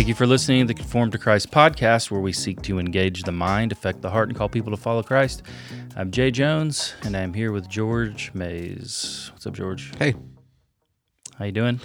[0.00, 3.24] Thank you for listening to the Conformed to Christ podcast, where we seek to engage
[3.24, 5.42] the mind, affect the heart, and call people to follow Christ.
[5.94, 9.28] I'm Jay Jones, and I'm here with George Mays.
[9.30, 9.92] What's up, George?
[9.98, 10.14] Hey,
[11.38, 11.80] How you doing?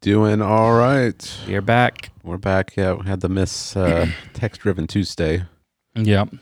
[0.00, 1.38] doing all right.
[1.48, 2.10] You're back.
[2.22, 2.76] We're back.
[2.76, 5.42] Yeah, we had the Miss uh, Text Driven Tuesday.
[5.96, 6.32] Yep.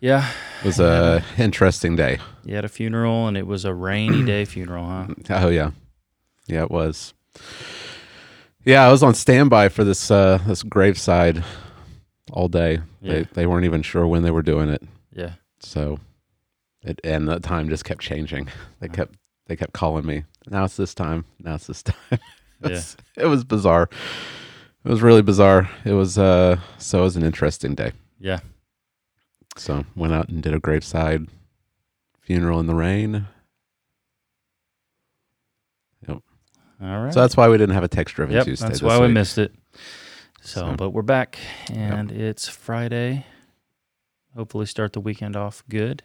[0.00, 0.26] Yeah.
[0.60, 2.18] It was a interesting day.
[2.46, 5.08] You had a funeral, and it was a rainy day funeral, huh?
[5.28, 5.72] Oh yeah,
[6.46, 7.12] yeah, it was.
[8.64, 11.42] Yeah, I was on standby for this uh, this graveside
[12.32, 12.80] all day.
[13.00, 13.12] Yeah.
[13.14, 15.32] They they weren't even sure when they were doing it, Yeah.
[15.60, 15.98] so
[16.82, 18.48] it and the time just kept changing.
[18.80, 19.14] They kept
[19.46, 20.24] they kept calling me.
[20.48, 21.24] Now it's this time.
[21.40, 21.96] Now it's this time.
[22.10, 22.20] it,
[22.70, 22.80] Yeah.
[23.16, 23.88] it was bizarre.
[24.84, 25.68] It was really bizarre.
[25.84, 27.92] It was uh so it was an interesting day.
[28.18, 28.40] Yeah.
[29.56, 31.26] So went out and did a graveside
[32.20, 33.26] funeral in the rain.
[36.82, 37.12] All right.
[37.14, 38.66] So that's why we didn't have a text driven Yep, Tuesday.
[38.68, 39.54] that's why we missed it.
[40.42, 41.38] So, So- but we're back,
[41.72, 43.24] and it's Friday.
[44.36, 46.02] Hopefully, start the weekend off good.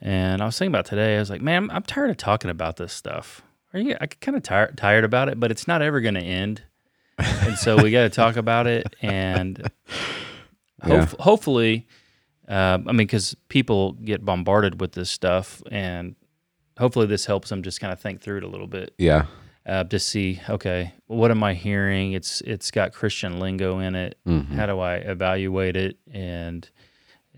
[0.00, 1.16] And I was thinking about today.
[1.16, 3.42] I was like, man, I'm, I'm tired of talking about this stuff.
[3.74, 3.96] Are you?
[4.00, 6.62] I kind of tired tired about it, but it's not ever going to end.
[7.18, 9.70] and so we got to talk about it, and
[10.86, 11.04] Yeah.
[11.04, 11.88] hope, hopefully,
[12.48, 16.14] uh, I mean, because people get bombarded with this stuff, and
[16.78, 19.26] hopefully, this helps them just kind of think through it a little bit Yeah.
[19.68, 22.12] Uh, to see okay what am i hearing?
[22.12, 24.18] It's it's got christian lingo in it.
[24.26, 24.48] Mhm.
[24.56, 25.98] how do i evaluate it?
[26.12, 26.68] And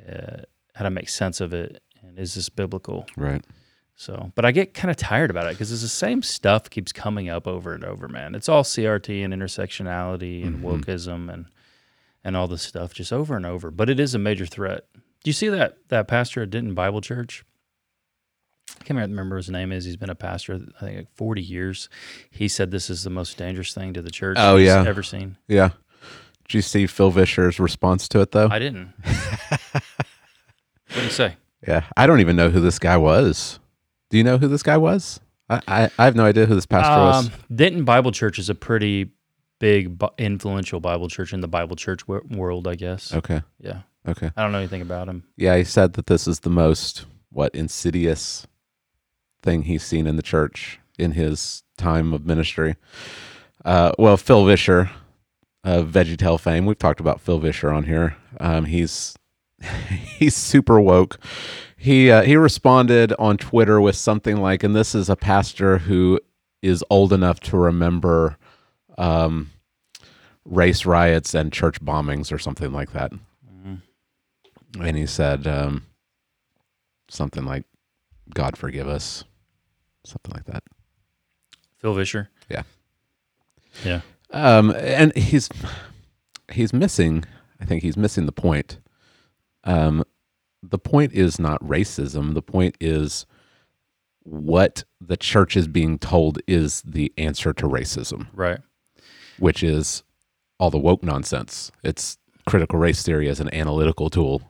[0.09, 0.43] uh,
[0.75, 1.83] how to make sense of it?
[2.03, 3.07] And is this biblical?
[3.17, 3.45] Right.
[3.97, 6.93] so but i get kind of tired about it because it's the same stuff keeps
[6.93, 8.35] coming up over and over man.
[8.35, 11.47] It's all crt and intersectionality and wokeism and
[12.25, 14.85] and all this stuff just over and over but it is a major threat.
[15.23, 17.45] Do you see that that pastor at denton bible church
[18.81, 19.85] I can't remember what his name is.
[19.85, 21.89] He's been a pastor, I think, like 40 years.
[22.31, 24.85] He said this is the most dangerous thing to the church Oh, he's yeah.
[24.87, 25.37] ever seen.
[25.49, 25.71] Yeah.
[26.47, 28.49] Did you see Phil Vischer's response to it though?
[28.51, 28.93] I didn't.
[29.73, 29.83] what
[30.95, 31.37] did he say?
[31.67, 31.85] yeah.
[31.97, 33.59] I don't even know who this guy was.
[34.11, 35.21] Do you know who this guy was?
[35.49, 37.27] I, I, I have no idea who this pastor was.
[37.27, 39.11] Um, Denton Bible Church is a pretty
[39.59, 43.13] big, influential Bible church in the Bible church world, I guess.
[43.15, 43.43] Okay.
[43.61, 43.83] Yeah.
[44.09, 44.31] Okay.
[44.37, 45.25] I don't know anything about him.
[45.37, 48.47] Yeah, he said that this is the most what insidious
[49.43, 52.77] thing he's seen in the church in his time of ministry.
[53.65, 54.91] Uh, well, Phil Vischer
[55.65, 56.67] of VeggieTale fame.
[56.67, 58.17] We've talked about Phil Vischer on here.
[58.39, 59.15] Um, he's
[60.19, 61.19] he's super woke.
[61.77, 66.21] He uh, he responded on Twitter with something like, and this is a pastor who
[66.63, 68.37] is old enough to remember
[68.99, 69.51] um,
[70.45, 73.13] race riots and church bombings or something like that
[74.79, 75.87] and he said um,
[77.09, 77.65] something like
[78.35, 79.25] god forgive us
[80.05, 80.63] something like that
[81.79, 82.29] Phil Vischer.
[82.51, 82.63] Yeah.
[83.85, 84.01] Yeah.
[84.33, 85.49] um, and he's
[86.53, 87.25] he's missing
[87.61, 88.79] i think he's missing the point
[89.65, 90.03] um,
[90.63, 93.27] the point is not racism the point is
[94.25, 98.59] what the church is being told is the answer to racism Right.
[99.39, 100.03] which is
[100.59, 104.43] all the woke nonsense it's critical race theory as an analytical tool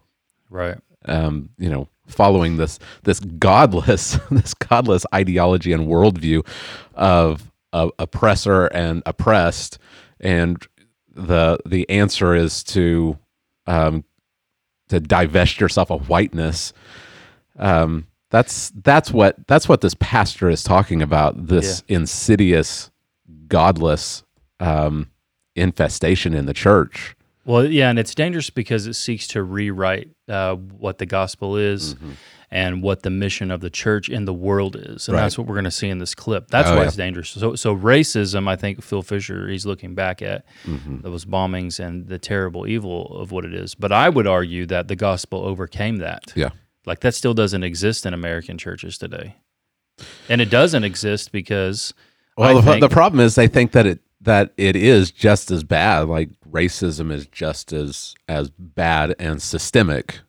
[0.49, 0.79] Right.
[1.05, 6.47] um, you know, following this this godless this godless ideology and worldview
[6.95, 9.79] of, of oppressor and oppressed,
[10.21, 10.67] and
[11.15, 13.19] the the answer is to
[13.67, 14.05] um,
[14.89, 16.73] to divest yourself of whiteness.
[17.59, 21.47] Um, that's that's what that's what this pastor is talking about.
[21.49, 22.91] This insidious,
[23.49, 24.23] godless
[24.61, 25.11] um,
[25.57, 27.17] infestation in the church.
[27.45, 31.95] Well, yeah, and it's dangerous because it seeks to rewrite uh, what the gospel is
[31.95, 32.11] Mm-hmm.
[32.53, 35.23] and what the mission of the church in the world is, and Right.
[35.23, 36.49] that's what we're going to see in this clip.
[36.49, 36.89] That's Oh, why yeah.
[36.89, 37.31] it's dangerous.
[37.31, 41.01] So, so racism, I think Phil Vischer, he's looking back at Mm-hmm.
[41.03, 43.75] those bombings and the terrible evil of what it is.
[43.75, 46.33] But I would argue that the gospel overcame that.
[46.37, 46.51] Yeah.
[46.87, 49.37] Like that still doesn't exist in American churches today,
[50.29, 51.95] and it doesn't exist because
[52.37, 56.09] Well, the, the problem is they think that it that it is just as bad.
[56.09, 60.21] Like racism is just as as bad and systemic,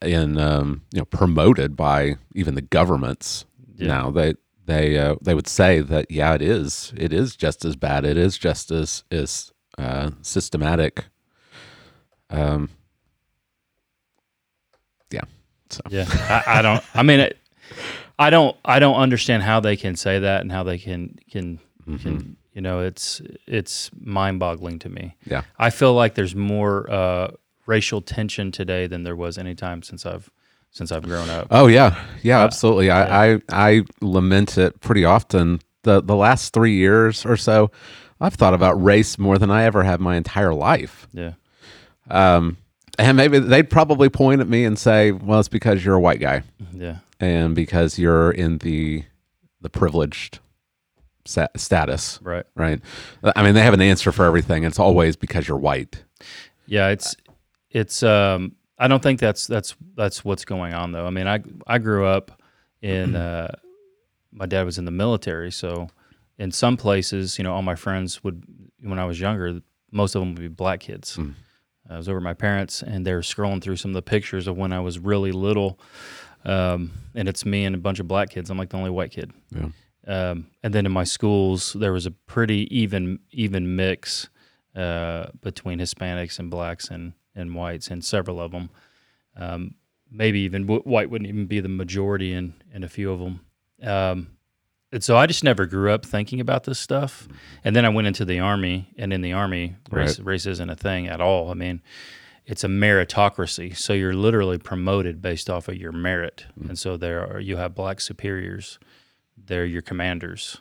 [0.00, 3.44] and um, you know promoted by even the governments.
[3.76, 3.88] Yeah.
[3.88, 4.34] Now they
[4.66, 8.04] they uh, they would say that yeah, it is it is just as bad.
[8.04, 11.06] It is just as is uh, systematic.
[12.30, 12.70] Um.
[15.10, 15.22] Yeah.
[15.70, 16.84] So Yeah, I, I don't.
[16.94, 17.38] I mean, it,
[18.18, 18.56] I don't.
[18.64, 21.96] I don't understand how they can say that and how they can can Mm-hmm.
[21.98, 22.36] can.
[22.54, 25.16] You know, it's it's mind boggling to me.
[25.26, 25.42] yeah.
[25.58, 27.32] I feel like there's more uh,
[27.66, 30.30] racial tension today than there was any time since I've
[30.70, 31.48] since I've grown up.
[31.50, 32.90] Oh yeah, yeah, absolutely.
[32.90, 35.60] I, I I lament it pretty often.
[35.82, 37.70] the The last three years or so,
[38.20, 41.08] I've thought about race more than I ever have my entire life.
[41.12, 41.32] Yeah.
[42.08, 42.56] Um,
[42.98, 46.20] and maybe they'd probably point at me and say, "Well, it's because you're a white
[46.20, 46.42] guy,
[46.72, 46.98] Yeah.
[47.18, 49.04] and because you're in the
[49.60, 50.38] the privileged
[51.26, 52.46] status." Right.
[52.54, 52.80] Right.
[53.36, 54.64] I mean, they have an answer for everything.
[54.64, 56.04] It's always because you're white.
[56.66, 57.16] Yeah, it's
[57.70, 61.06] it's um I don't think that's that's that's what's going on though.
[61.06, 62.42] I mean, I I grew up
[62.82, 63.54] in uh
[64.32, 65.88] my dad was in the military, so
[66.38, 68.42] in some places, you know, all my friends would
[68.80, 69.60] when I was younger,
[69.90, 71.18] most of them would be black kids.
[71.88, 74.46] I was over at my parents and they were scrolling through some of the pictures
[74.46, 75.78] of when I was really little.
[76.44, 78.50] Um, and it's me and a bunch of black kids.
[78.50, 79.32] I'm like the only white kid.
[79.54, 79.68] Yeah.
[80.06, 84.28] Um, and then in my schools, there was a pretty even even mix
[84.76, 88.70] uh, between Hispanics and blacks and, and whites, and several of them.
[89.36, 89.74] Um,
[90.10, 93.40] maybe even w- white wouldn't even be the majority in, in a few of them.
[93.82, 94.28] Um,
[94.92, 97.26] and so I just never grew up thinking about this stuff.
[97.64, 100.76] And then I went into the army, and in the army, race, race isn't a
[100.76, 101.50] thing at all.
[101.50, 101.82] I mean,
[102.46, 103.76] it's a meritocracy.
[103.76, 106.44] So you're literally promoted based off of your merit.
[106.68, 108.78] And so there are you have black superiors,
[109.46, 110.58] they're your commanders,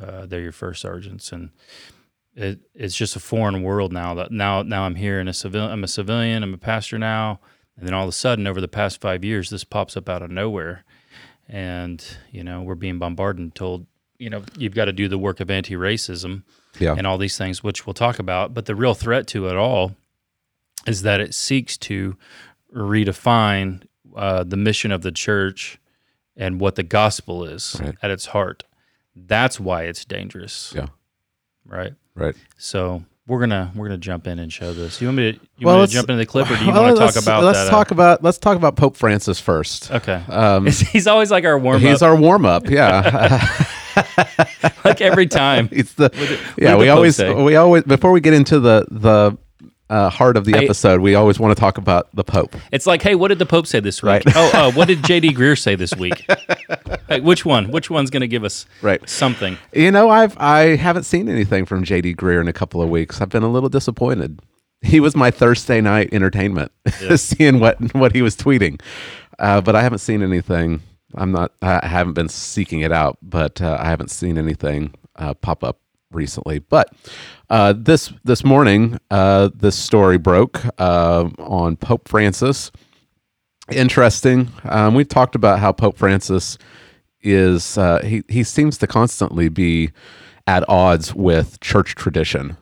[0.00, 1.50] uh, they're your first sergeants, and
[2.34, 4.14] it, it's just a foreign world now.
[4.14, 5.62] That now now I'm here in a civil.
[5.62, 6.42] I'm a civilian.
[6.42, 7.40] I'm a pastor now,
[7.76, 10.22] and then all of a sudden, over the past five years, this pops up out
[10.22, 10.84] of nowhere,
[11.48, 13.86] and you know we're being bombarded and told,
[14.18, 16.42] you know, you've got to do the work of anti-racism
[16.78, 16.94] Yeah.
[16.96, 18.52] and all these things, which we'll talk about.
[18.54, 19.94] But the real threat to it all
[20.86, 22.16] is that it seeks to
[22.74, 23.82] redefine
[24.14, 25.78] uh, the mission of the church
[26.36, 27.94] and what the gospel is Right.
[28.02, 28.64] at its heart.
[29.14, 30.86] That's why it's dangerous, Yeah.
[31.66, 31.94] right?
[32.14, 32.34] Right.
[32.58, 35.00] So we're gonna we're gonna jump in and show this.
[35.00, 36.56] You want me to you Well, want me let's- to jump into the clip, or
[36.56, 37.66] do you Well, want to talk about Let's that?
[37.68, 39.90] uh, talk about let's talk about Pope Francis first.
[39.90, 42.68] okay, Um, he's always like our warm he's up, our warm up.
[42.68, 43.38] Yeah.
[44.84, 45.68] like every time.
[45.72, 46.76] it's the did- yeah.
[46.76, 47.32] We Pope always say?
[47.32, 49.36] we always before we get into the the
[49.88, 52.54] uh, heart of the Hey- episode, we always want to talk about the Pope.
[52.72, 54.08] It's like, hey, what did the Pope say this week?
[54.08, 54.22] Right.
[54.34, 55.32] oh, uh, what did J.D.
[55.34, 56.24] Greear say this week?
[57.08, 57.70] hey, which one?
[57.70, 59.06] Which one's gonna give us Right.
[59.08, 59.58] something?
[59.72, 63.20] You know, I've I haven't seen anything from JD Greear in a couple of weeks.
[63.20, 64.40] I've been a little disappointed.
[64.82, 66.70] He was my Thursday night entertainment,
[67.16, 68.80] seeing what what he was tweeting,
[69.38, 70.82] uh, but I haven't seen anything.
[71.14, 71.52] I'm not.
[71.62, 75.78] I haven't been seeking it out, but uh, I haven't seen anything uh, pop up
[76.10, 76.58] recently.
[76.58, 76.92] But
[77.50, 82.70] uh, this this morning, uh, this story broke uh, on Pope Francis.
[83.70, 84.50] Interesting.
[84.64, 86.58] Um, we've talked about how Pope Francis
[87.20, 89.90] is uh, he he seems to constantly be
[90.46, 92.56] at odds with church tradition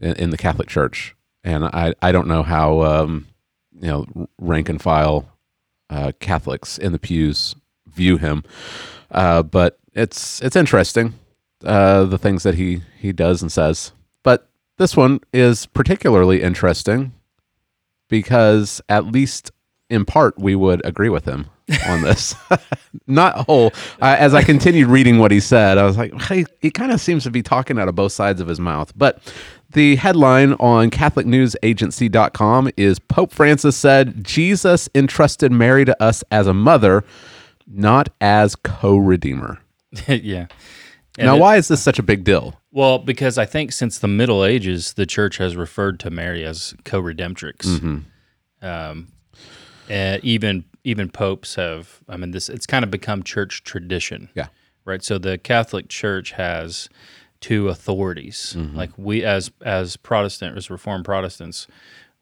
[0.00, 3.26] in, in the Catholic Church, and I I don't know how um,
[3.80, 5.26] you know rank and file
[5.88, 7.56] uh, Catholics in the pews
[7.88, 8.44] view him,
[9.10, 11.14] uh, but it's it's interesting
[11.64, 13.92] uh, the things that he he does and says.
[14.22, 14.48] But
[14.78, 17.12] this one is particularly interesting
[18.08, 19.50] because at least
[19.88, 21.46] in part we would agree with him
[21.88, 22.34] on this.
[23.06, 23.72] Not whole.
[24.00, 27.00] Uh, as I continued reading what he said, I was like, hey, he kind of
[27.00, 28.92] seems to be talking out of both sides of his mouth.
[28.96, 29.20] But
[29.72, 36.54] the headline on CatholicNewsAgency.com is Pope Francis said Jesus entrusted Mary to us as a
[36.54, 37.04] mother,
[37.66, 39.60] not as co-redeemer.
[40.08, 40.46] yeah.
[41.18, 42.60] And now, it- why is this such a big deal?
[42.72, 46.74] Well, because I think since the Middle Ages, the church has referred to Mary as
[46.84, 47.56] co-redemptrix.
[47.66, 47.98] Mm-hmm.
[48.66, 49.08] Um,
[49.88, 52.00] and even even popes have.
[52.08, 54.28] I mean, this it's kind of become church tradition.
[54.34, 54.46] Yeah.
[54.84, 55.02] Right.
[55.02, 56.88] So the Catholic Church has
[57.40, 58.54] two authorities.
[58.56, 58.76] Mm-hmm.
[58.76, 61.66] Like we, as as Protestant, as Reformed Protestants,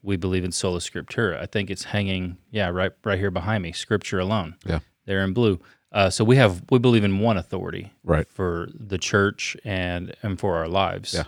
[0.02, 1.38] we believe in sola scriptura.
[1.40, 3.72] I think it's hanging, yeah, right right here behind me.
[3.72, 4.56] Scripture alone.
[4.64, 4.78] Yeah.
[5.06, 5.60] There in blue.
[5.92, 8.28] Uh, so we have we believe in one authority Right.
[8.28, 11.14] for the church and and for our lives.
[11.14, 11.24] Yeah.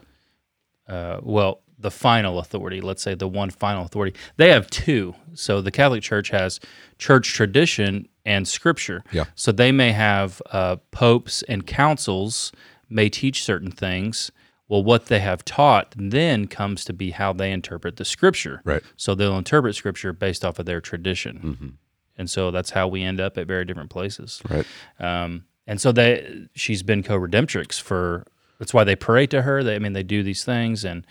[0.94, 5.14] Uh, well, the final authority, let's say the one final authority, they have two.
[5.34, 6.60] So the Catholic Church has
[6.98, 9.02] church tradition and scripture.
[9.12, 9.24] Yeah.
[9.34, 12.52] So they may have uh, popes and councils
[12.90, 14.30] may teach certain things.
[14.68, 18.60] Well, what they have taught then comes to be how they interpret the scripture.
[18.64, 18.82] Right.
[18.96, 21.78] So they'll interpret scripture based off of their tradition.
[22.20, 24.40] And so that's how we end up at very different places.
[24.48, 24.66] Right.
[25.00, 28.26] Um, and so they, she's been co-redemptrix for.
[28.58, 29.64] That's why they pray to her.
[29.64, 31.06] They, I mean, they do these things, and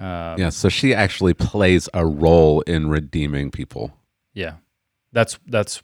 [0.00, 0.48] uh, Yeah.
[0.48, 3.92] So she actually plays a role in redeeming people.
[4.32, 4.54] yeah,
[5.12, 5.82] that's that's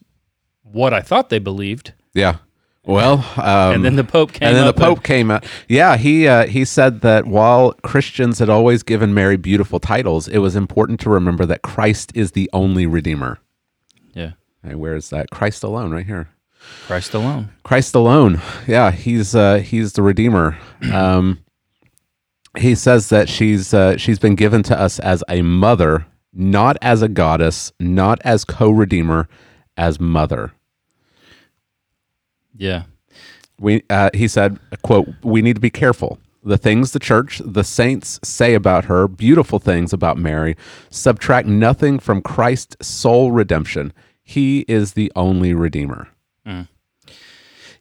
[0.63, 1.93] what I thought they believed.
[2.15, 2.37] Yeah.
[2.85, 4.49] Well, um, And then the Pope came.
[4.49, 5.45] and then the up and- Pope came out.
[5.69, 10.39] Yeah, he uh, he said that while Christians had always given Mary beautiful titles, it
[10.39, 13.39] was important to remember that Christ is the only Redeemer.
[14.15, 15.31] yeah, Hey, where is that?
[15.31, 16.29] Christ alone, right here.
[16.87, 17.51] Christ alone.
[17.65, 18.41] Christ alone.
[18.67, 20.57] Yeah, he's uh, he's the Redeemer.
[20.93, 21.39] Um,
[22.57, 27.03] he says that she's uh, she's been given to us as a mother, not as
[27.03, 29.29] a goddess, not as co-redeemer,
[29.77, 30.53] as mother.
[32.57, 32.85] Yeah.
[33.59, 36.19] We uh, he said, "quote We need to be careful.
[36.45, 40.57] The things the church, the saints say about her, beautiful things about Mary,
[40.91, 43.93] subtract nothing from Christ's sole redemption.
[44.23, 46.09] He is the only redeemer."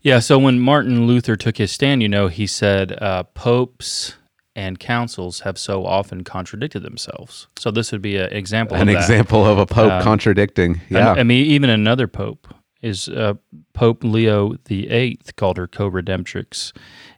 [0.01, 0.19] Yeah.
[0.19, 4.15] So when Martin Luther took his stand, you know, he said uh, popes
[4.55, 7.47] and councils have so often contradicted themselves.
[7.57, 8.99] So this would be an example An of that.
[9.01, 10.75] example of a pope Um, contradicting.
[10.89, 11.11] I- Yeah.
[11.13, 13.35] I, mean, even another pope is uh,
[13.73, 16.73] Pope Leo the Eighth called her co-redemptrix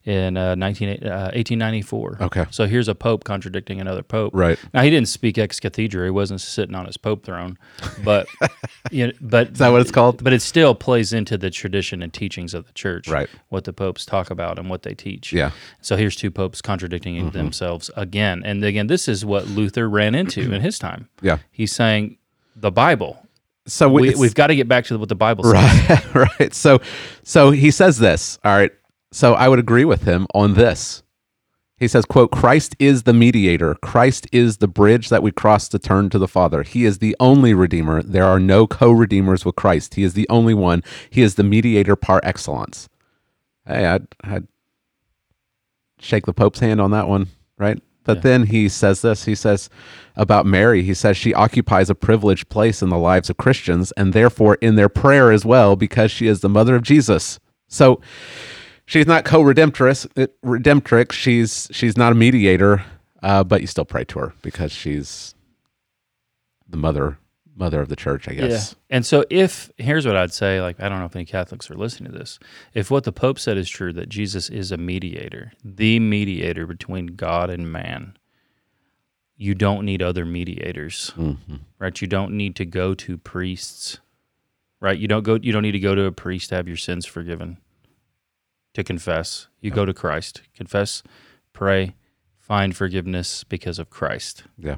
[0.05, 2.17] in uh, 19, uh, 1894.
[2.21, 2.45] Okay.
[2.51, 4.31] So here's a pope contradicting another pope.
[4.35, 4.59] Right.
[4.73, 6.05] Now he didn't speak ex cathedra.
[6.05, 7.57] He wasn't sitting on his pope throne,
[8.03, 8.27] but
[8.91, 10.23] you know, but Is that what it's called?
[10.23, 13.07] But it still plays into the tradition and teachings of the church.
[13.07, 13.29] Right.
[13.49, 15.31] What the popes talk about and what they teach.
[15.31, 15.51] Yeah.
[15.81, 17.29] So here's two popes contradicting Mm-hmm.
[17.29, 18.41] themselves again.
[18.43, 21.09] And again, this is what Luther ran into in his time.
[21.21, 21.37] Yeah.
[21.51, 22.17] He's saying
[22.55, 23.25] the Bible.
[23.65, 25.53] So we we've got to get back to what the Bible says.
[25.53, 26.53] Right, right.
[26.53, 26.81] So,
[27.23, 28.37] so he says this.
[28.43, 28.71] All right.
[29.13, 31.03] So I would agree with him on this.
[31.77, 33.75] He says, "quote Christ is the mediator.
[33.75, 36.63] Christ is the bridge that we cross to turn to the Father.
[36.63, 38.01] He is the only redeemer.
[38.01, 39.93] There are no co-redeemers with Christ.
[39.95, 40.83] He is the only one.
[41.11, 42.89] He is the mediator par excellence."
[43.67, 44.47] Hey, I'd, I'd
[45.99, 47.27] shake the Pope's hand on that one,
[47.57, 47.81] right?
[48.03, 49.25] But then he says this.
[49.25, 49.69] He says
[50.15, 54.11] about Mary, he says she occupies a privileged place in the lives of Christians and
[54.11, 57.39] therefore in their prayer as well because she is the mother of Jesus.
[57.69, 58.01] So
[58.85, 61.11] she's not co-redemptress, it- redemptrix.
[61.13, 62.83] She's she's not a mediator,
[63.21, 65.35] uh, but you still pray to her because she's
[66.67, 67.17] the mother
[67.55, 68.75] mother of the church, I guess.
[68.89, 71.75] And so if here's what I'd say, like I don't know if any Catholics are
[71.75, 72.39] listening to this.
[72.73, 77.07] If what the Pope said is true, that Jesus is a mediator, the mediator between
[77.15, 78.17] God and man,
[79.37, 81.11] you don't need other mediators.
[81.79, 82.01] Right?
[82.01, 83.99] You don't need to go to priests.
[84.79, 84.97] Right?
[84.97, 87.05] You don't go you don't need to go to a priest to have your sins
[87.05, 87.57] forgiven.
[88.73, 89.47] To confess.
[89.61, 90.41] You go to Christ.
[90.55, 91.03] Confess,
[91.53, 91.93] pray,
[92.39, 94.43] find forgiveness because of Christ.
[94.57, 94.77] Yeah.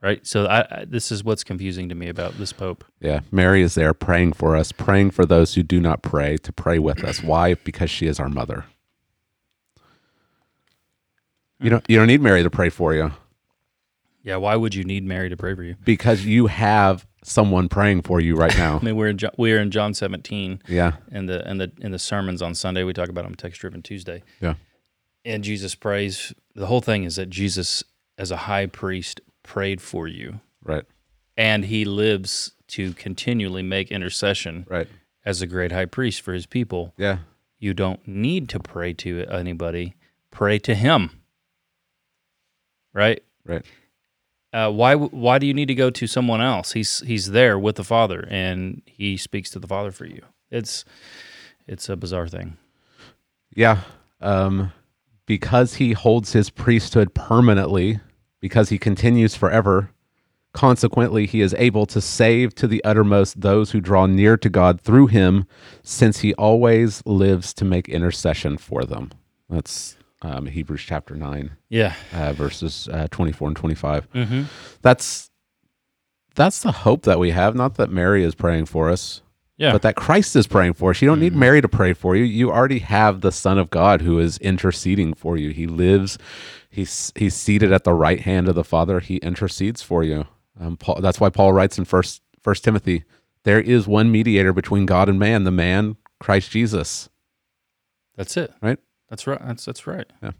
[0.00, 0.24] Right?
[0.26, 2.84] So I, I this is what's confusing to me about this Pope.
[3.00, 6.52] Yeah, Mary is there praying for us, praying for those who do not pray to
[6.52, 7.22] pray with us.
[7.22, 7.54] Why?
[7.54, 8.66] Because she is our mother.
[11.60, 13.12] You don't you don't need Mary to pray for you
[14.22, 15.76] Yeah, why would you need Mary to pray for you?
[15.84, 18.78] because you have someone praying for you right now.
[18.80, 20.92] I mean, we're in John, we're in John 17, yeah.
[21.10, 23.82] and the and the in the sermons on Sunday we talk about them text driven
[23.82, 24.54] Tuesday, Yeah.
[25.24, 26.32] and Jesus prays.
[26.54, 27.82] The whole thing is that Jesus,
[28.18, 30.84] as a high priest, prayed for you, Right.
[31.36, 34.86] and he lives to continually make intercession Right.
[35.24, 36.92] as a great high priest for his people.
[36.96, 37.18] Yeah.
[37.58, 39.94] You don't need to pray to anybody;
[40.30, 41.10] pray to him.
[42.92, 43.22] Right?
[43.44, 43.64] Right.
[44.54, 46.72] Uh, why why do you need to go to someone else?
[46.72, 50.22] He's he's there with the Father, and he speaks to the Father for you.
[50.48, 50.84] It's
[51.66, 52.56] it's a bizarre thing.
[53.54, 53.80] Yeah.
[54.20, 54.72] Um,
[55.26, 57.98] because he holds his priesthood permanently,
[58.40, 59.90] because he continues forever,
[60.52, 64.80] consequently, he is able to save to the uttermost those who draw near to God
[64.80, 65.46] through him,
[65.82, 69.10] since he always lives to make intercession for them.
[69.48, 74.12] That's um, Hebrews chapter 9, Yeah, uh, verses uh, 24 and 25.
[74.12, 74.42] mm-hmm.
[74.82, 75.30] That's.
[76.36, 77.54] That's the hope that we have.
[77.54, 79.22] Not that Mary is praying for us,
[79.56, 81.00] yeah, but that Christ is praying for us.
[81.00, 82.24] You don't need Mary to pray for you.
[82.24, 85.50] You already have the Son of God who is interceding for you.
[85.50, 86.18] He lives.
[86.68, 88.98] He's he's seated at the right hand of the Father.
[88.98, 90.26] He intercedes for you.
[90.58, 93.04] Um, Paul, that's why Paul writes in first First Timothy,
[93.44, 97.08] there is one mediator between God and man, the man Christ Jesus.
[98.16, 98.52] that's it.
[98.60, 98.80] Right?
[99.08, 99.40] That's right.
[99.44, 100.06] That's that's right.
[100.22, 100.32] Yeah.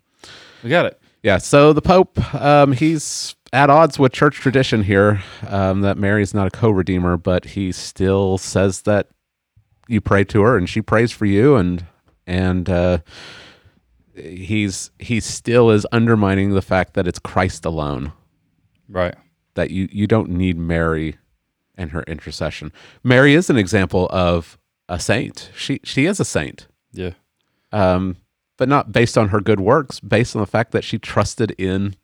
[0.62, 1.00] we got it.
[1.22, 1.38] Yeah.
[1.38, 5.22] So the Pope, um, he's at odds with church tradition here.
[5.46, 9.08] Um, that Mary is not a co-redeemer, but he still says that
[9.88, 11.84] you pray to her and she prays for you, and
[12.26, 12.98] and uh,
[14.14, 18.12] he's he still is undermining the fact that it's Christ alone.
[18.88, 19.14] Right.
[19.54, 21.16] That you you don't need Mary
[21.76, 22.72] and her intercession.
[23.02, 25.50] Mary is an example of a saint.
[25.56, 26.66] She she is a saint.
[26.92, 27.10] Yeah.
[27.72, 28.16] um,
[28.56, 31.96] but not based on her good works, based on the fact that she trusted in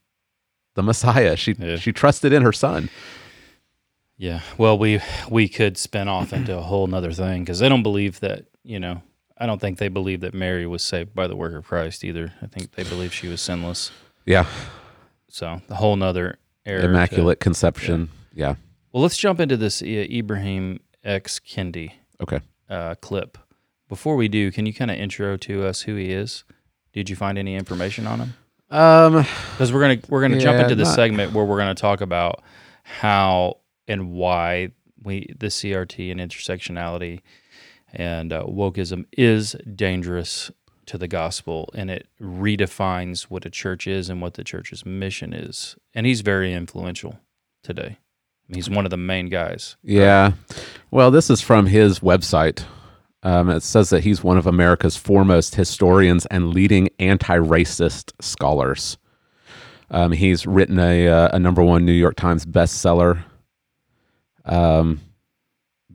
[0.74, 1.36] the Messiah.
[1.36, 1.76] She Yeah.
[1.76, 2.88] she trusted in her son.
[4.16, 4.40] Yeah.
[4.58, 8.20] Well, we we could spin off into a whole nother thing because they don't believe
[8.20, 9.02] that you know.
[9.42, 12.34] I don't think they believe that Mary was saved by the work of Christ either.
[12.42, 13.90] I think they believe she was sinless.
[14.26, 14.44] Yeah,
[15.30, 16.82] So the whole nother error.
[16.82, 18.10] to- immaculate conception.
[18.34, 18.56] Yeah.
[18.92, 21.92] Well, let's jump into this Ibram X Kendi
[22.22, 22.40] Okay.
[22.68, 23.38] uh, clip.
[23.90, 26.44] Before we do, can you kind of intro to us who he is?
[26.92, 28.34] Did you find any information on him?
[28.70, 32.42] Um, because we're gonna we're gonna jump into the segment where we're gonna talk about
[32.84, 34.70] how and why
[35.02, 37.20] we the CRT and intersectionality
[37.92, 40.52] and uh, wokeism is dangerous
[40.86, 45.32] to the gospel, and it redefines what a church is and what the church's mission
[45.32, 45.76] is.
[45.94, 47.18] And he's very influential
[47.62, 47.98] today.
[48.52, 49.76] He's one of the main guys.
[49.82, 50.32] yeah.
[50.90, 52.64] Well, this is from his website.
[53.22, 58.96] Um, it says that he's one of America's foremost historians and leading anti-racist scholars.
[59.90, 63.24] Um, he's written a, uh, a number one New York Times bestseller.
[64.46, 65.00] Um,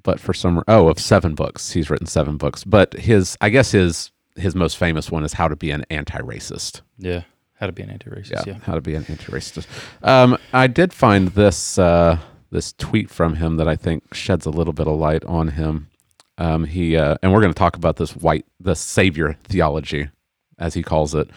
[0.04, 2.64] but for some oh of seven books, he's written seven books.
[2.64, 6.82] But his I guess his his most famous one is How to Be an Anti-Racist.
[6.98, 7.24] Yeah,
[7.56, 8.46] how to be an anti-racist.
[8.46, 9.66] Yeah, how to be an anti-racist.
[10.04, 12.20] Um, I did find this uh,
[12.52, 15.88] this tweet from him that I think sheds a little bit of light on him.
[16.38, 20.10] Um, he uh, and we're going to talk about this white the savior theology,
[20.60, 21.30] as he calls it.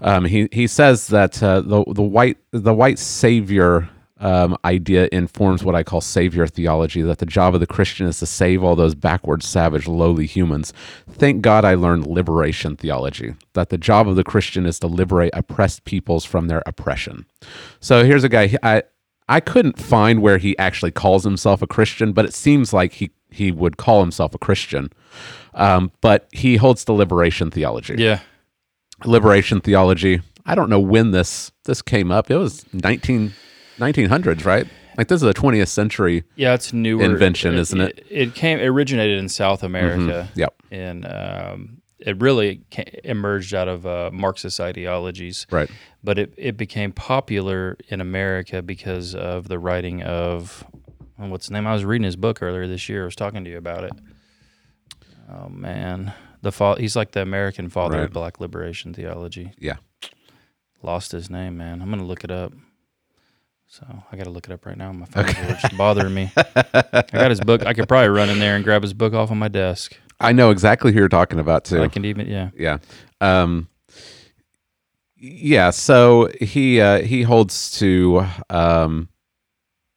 [0.00, 3.88] Um, he he says that uh, the the white the white savior
[4.18, 7.02] um, idea informs what I call savior theology.
[7.02, 10.72] That the job of the Christian is to save all those backward, savage, lowly humans.
[11.10, 13.34] Thank God I learned liberation theology.
[13.52, 17.26] That the job of the Christian is to liberate oppressed peoples from their oppression.
[17.80, 18.56] So here's a guy.
[18.62, 18.84] I
[19.28, 23.10] I couldn't find where he actually calls himself a Christian, but it seems like he
[23.30, 24.92] he would call himself a Christian.
[25.54, 28.20] Um, but he holds the liberation theology yeah.
[29.04, 30.20] liberation theology.
[30.46, 32.30] I don't know when this this came up.
[32.30, 33.32] It was 19,
[33.78, 34.66] 1900s, right?
[34.96, 36.24] Like this is a 20th century.
[36.36, 37.98] Yeah, it's newer Invention, isn't it?
[38.10, 40.28] It, it came originated in South America.
[40.34, 40.54] Yep.
[40.70, 42.62] In um, it really
[43.04, 45.46] emerged out of uh, Marxist ideologies.
[45.50, 45.70] Right.
[46.02, 50.64] But it, it became popular in America because of the writing of
[51.18, 51.66] oh, what's the name?
[51.66, 53.02] I was reading his book earlier this year.
[53.02, 53.92] I was talking to you about it.
[55.30, 58.04] Oh man, the fa- he's like the American father Right.
[58.04, 59.52] of Black liberation theology.
[59.58, 59.76] Yeah.
[60.82, 61.80] Lost his name, man.
[61.80, 62.52] I'm gonna look it up.
[63.66, 65.24] So I got to look it up right now on my phone.
[65.26, 66.30] It's bothering me.
[66.36, 67.66] I got his book.
[67.66, 69.98] I could probably run in there and grab his book off on my desk.
[70.20, 71.82] I know exactly who you're talking about too.
[71.82, 72.50] I can even, yeah.
[72.56, 72.78] yeah.
[73.20, 73.68] Um,
[75.16, 75.70] yeah.
[75.70, 79.08] So he uh, he holds to um,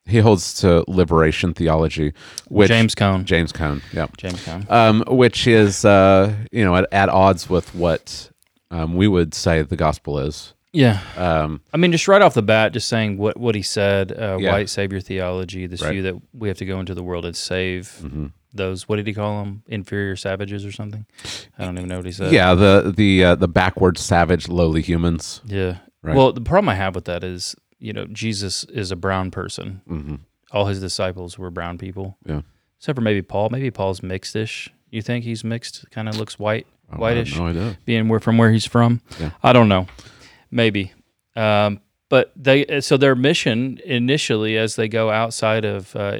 [0.05, 2.13] he holds to liberation theology,
[2.47, 3.25] which James Cone.
[3.25, 3.81] James Cone.
[3.93, 4.07] Yeah.
[4.17, 4.65] James Cone.
[4.69, 8.31] um, which is uh, you know at, at odds with what
[8.71, 10.53] um, we would say the gospel is.
[10.73, 10.99] Yeah.
[11.15, 14.37] Um, I mean, just right off the bat, just saying what, what he said, uh,
[14.39, 14.51] Yeah.
[14.51, 15.93] white savior theology, this Right.
[15.93, 18.31] view that we have to go into the world and save mhm.
[18.57, 19.63] Those, what did he call them?
[19.67, 21.05] Inferior savages or something?
[21.57, 22.31] I don't even know what he said.
[22.33, 25.41] yeah, the the uh, the backward, savage, lowly humans.
[25.45, 25.77] Yeah.
[26.03, 26.15] Right.
[26.15, 29.81] Well, the problem I have with that is, you know, Jesus is a brown person.
[29.87, 30.15] hmm
[30.51, 32.17] All his disciples were brown people.
[32.25, 32.41] Yeah.
[32.77, 33.49] Except for maybe Paul.
[33.49, 34.69] Maybe Paul's mixed-ish.
[34.91, 35.89] You think he's mixed?
[35.91, 37.35] Kind of looks white, whitish.
[37.37, 37.77] No idea.
[37.85, 39.01] being where from where he's from.
[39.19, 39.31] Yeah.
[39.43, 39.87] I don't know,
[40.51, 40.93] maybe.
[41.35, 46.19] Um, but they so their mission initially, as they go outside of uh,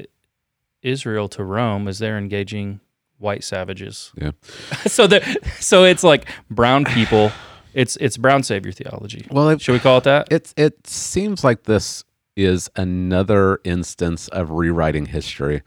[0.88, 2.80] Israel to Rome, is they're engaging
[3.18, 4.12] white savages.
[4.16, 4.32] Yeah.
[4.88, 5.22] so they
[5.60, 7.32] so it's like brown people.
[7.74, 9.28] It's it's brown savior theology.
[9.30, 10.32] Well, it, Should we call it that?
[10.32, 12.04] it it seems like this
[12.36, 15.62] is another instance of rewriting history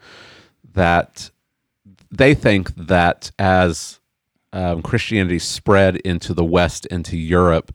[0.73, 1.29] that
[2.09, 3.99] they think that as
[4.53, 7.73] um, Christianity spread into the West, into Europe,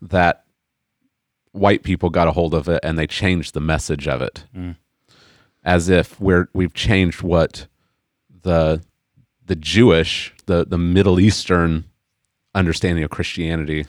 [0.00, 0.44] that
[1.52, 4.76] white people got a hold of it and they changed the message of it, Mm.
[5.68, 7.66] As if we're we've changed what
[8.42, 8.82] the
[9.44, 11.84] the Jewish, the the Middle Eastern
[12.54, 13.86] understanding of Christianity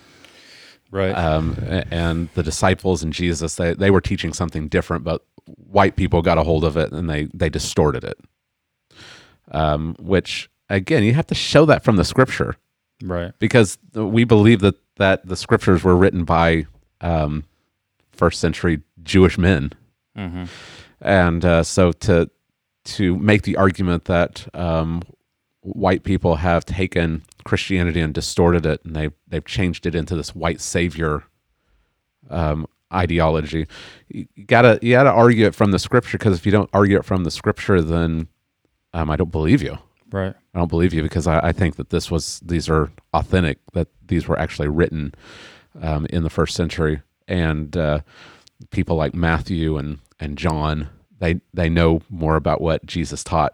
[0.92, 1.13] right.
[1.13, 1.56] um,
[1.89, 6.38] and the disciples and Jesus, they, they were teaching something different, but white people got
[6.38, 8.20] a hold of it and they, they distorted it.
[9.52, 12.58] Um, which, again, you have to show that from the scripture
[13.02, 13.32] right.
[13.39, 16.68] because we believe that, that the scriptures were written by
[17.02, 17.46] um,
[18.12, 19.72] first century Jewish men.
[20.15, 20.46] hmm
[21.02, 22.30] And uh, so to,
[22.86, 25.02] to make the argument that um,
[25.62, 30.36] white people have taken Christianity and distorted it, and they they've changed it into this
[30.36, 31.24] white savior
[32.30, 33.68] um, ideology.
[34.10, 37.06] You gotta you gotta argue it from the scripture because if you don't argue it
[37.06, 38.28] from the scripture, then
[38.94, 39.78] um, I don't believe you.
[40.12, 40.34] Right.
[40.54, 43.88] I don't believe you because I, I think that this was these are authentic that
[44.08, 45.14] these were actually written
[45.82, 48.00] um, in the first century and uh,
[48.72, 53.53] people like Matthew and and John they they know more about what Jesus taught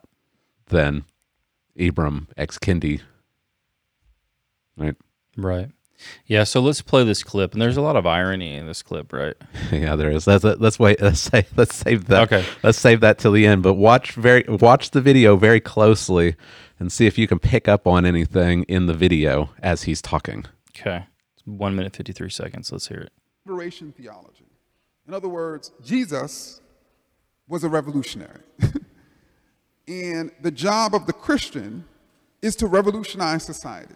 [0.68, 1.06] than
[1.78, 3.02] Ibram X Kendi.
[4.78, 4.96] Right?
[5.38, 5.70] Right.
[6.26, 6.44] Yeah.
[6.44, 9.36] So let's play this clip, and there's a lot of irony in this clip, right?
[9.72, 10.28] yeah, there is.
[10.28, 11.02] Let's let's wait.
[11.02, 12.32] Let's say let's save that.
[12.32, 12.46] Okay.
[12.64, 13.64] Let's save that till the end.
[13.64, 16.36] But watch very watch the video very closely
[16.80, 20.46] and see if you can pick up on anything in the video as he's talking.
[20.78, 21.06] Okay.
[21.38, 22.72] Let's One minute, 53 seconds.
[22.72, 23.14] Let's hear it.
[23.46, 24.45] liberation theology.
[25.08, 26.62] In other words, Jesus
[27.48, 28.42] was a revolutionary.
[29.88, 31.86] and the job of the Christian
[32.42, 33.96] is to revolutionize society.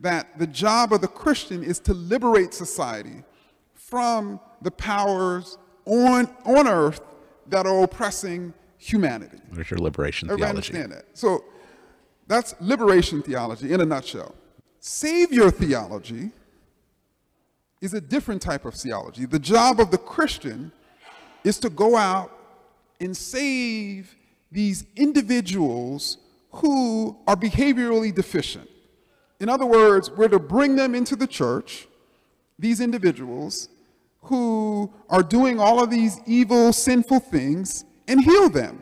[0.00, 3.22] That the job of the Christian is to liberate society
[3.74, 7.00] from the powers on, on earth
[7.48, 9.38] that are oppressing humanity.
[9.52, 10.72] There's your liberation Everybody theology.
[10.72, 11.16] understand that?
[11.16, 11.44] So
[12.26, 14.34] that's liberation theology in a nutshell.
[14.80, 16.32] Savior theology
[17.82, 19.26] is a different type of theology.
[19.26, 20.72] The job of the Christian
[21.44, 22.30] is to go out
[23.00, 24.16] and save
[24.52, 26.18] these individuals
[26.52, 28.70] who are behaviorally deficient.
[29.40, 31.88] In other words, we're to bring them into the church,
[32.58, 33.68] these individuals
[34.22, 38.80] who are doing all of these evil, sinful things, and heal them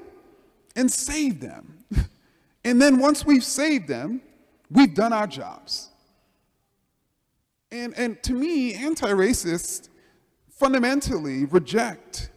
[0.77, 1.85] and save them.
[2.65, 4.21] and then once we've saved them,
[4.71, 5.90] we've done our jobs.
[7.73, 9.89] And, and to me, anti racists
[10.49, 12.31] fundamentally reject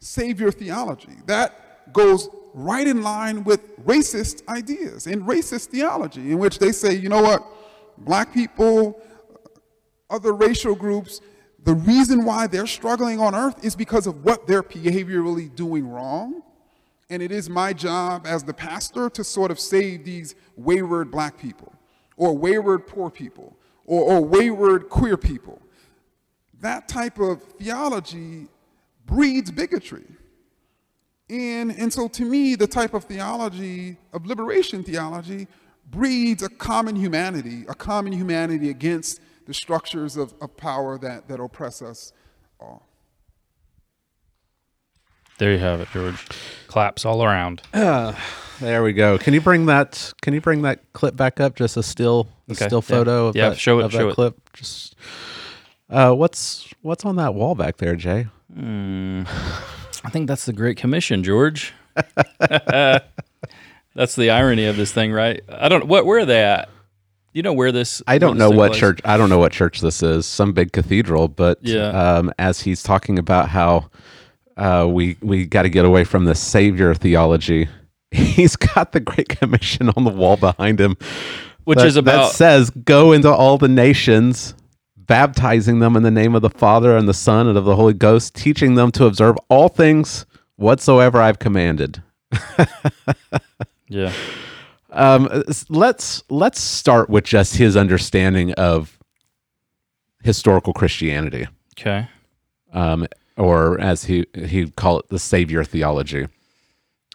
[0.00, 1.16] savior theology.
[1.26, 6.94] That goes right in line with racist ideas and racist theology, in which they say,
[6.94, 7.44] you know what,
[7.98, 9.00] black people,
[10.10, 11.20] other racial groups,
[11.64, 16.42] the reason why they're struggling on earth is because of what they're behaviorally doing wrong.
[17.10, 21.38] And it is my job as the pastor to sort of save these wayward black
[21.38, 21.72] people,
[22.16, 25.60] or wayward poor people, or, or wayward queer people.
[26.60, 28.48] That type of theology
[29.06, 30.04] breeds bigotry.
[31.28, 35.48] And, and so, to me, the type of theology, of liberation theology,
[35.90, 41.40] breeds a common humanity, a common humanity against the structures of, of power that, that
[41.40, 42.12] oppress us
[42.60, 42.86] all.
[45.38, 46.24] There you have it, George.
[46.68, 47.62] Claps all around.
[48.58, 49.18] There we go.
[49.18, 50.14] Can you bring that?
[50.22, 51.56] Can you bring that clip back up?
[51.56, 52.96] Just a still, a Okay, still yeah.
[52.96, 54.14] photo of Yeah, that, show it, of show that it.
[54.14, 54.52] clip.
[54.54, 54.96] Just
[55.90, 58.28] uh, what's what's on that wall back there, Jay?
[58.58, 59.24] I
[60.08, 61.74] think that's the Great Commission, George.
[63.94, 65.42] that's the irony of this thing, right?
[65.50, 65.86] I don't.
[65.86, 66.06] What?
[66.06, 66.70] Where are they at?
[67.34, 68.02] You know where this?
[68.06, 69.00] I don't know what church.
[69.04, 70.24] I don't know what church this is.
[70.24, 71.88] Some big cathedral, but Yeah.
[71.88, 73.90] um, as he's talking about how
[74.56, 77.68] uh, we we got to get away from the savior theology,
[78.10, 80.96] he's got the Great Commission on the wall behind him,
[81.64, 84.54] Which that- is about- that says, "Go into all the nations."
[84.98, 87.94] Baptizing them in the name of the Father and the Son and of the Holy
[87.94, 92.02] Ghost, teaching them to observe all things whatsoever I've commanded.
[93.88, 94.12] Yeah.
[94.90, 95.28] Um,
[95.68, 98.98] let's let's start with just his understanding of
[100.24, 101.46] historical Christianity,
[101.78, 102.08] Okay.
[102.72, 106.26] um, or as he he'd call it, the Savior theology.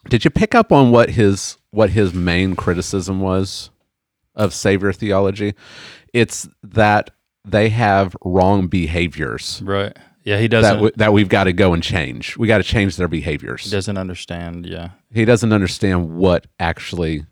[0.10, 3.70] Did you pick up on what his what his main criticism was
[4.36, 5.54] of Savior theology?
[6.14, 7.12] It's that
[7.46, 9.96] they have wrong behaviors Right.
[10.24, 10.38] Yeah.
[10.38, 10.76] He doesn't.
[10.76, 12.38] w- that we've got to go and change.
[12.38, 13.64] We got to change their behaviors.
[13.64, 14.66] He doesn't understand.
[14.68, 14.90] Yeah.
[15.12, 17.26] he doesn't understand what actually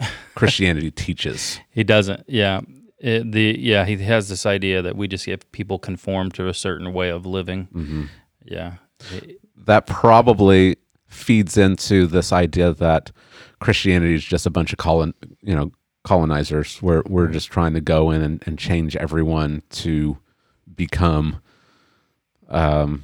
[0.34, 1.60] Christianity teaches.
[1.70, 2.24] He doesn't.
[2.28, 2.60] Yeah.
[3.02, 6.54] It, the yeah he has this idea that we just get people conform to a
[6.54, 7.66] certain way of living.
[7.74, 8.04] Mm-hmm.
[8.44, 8.74] Yeah.
[9.56, 10.76] That probably
[11.08, 13.10] feeds into this idea that
[13.60, 15.72] Christianity is just a bunch of colon, you know,
[16.04, 16.80] colonizers.
[16.80, 20.18] We're we're just trying to go in and, and change everyone to
[20.72, 21.42] become
[22.48, 23.02] um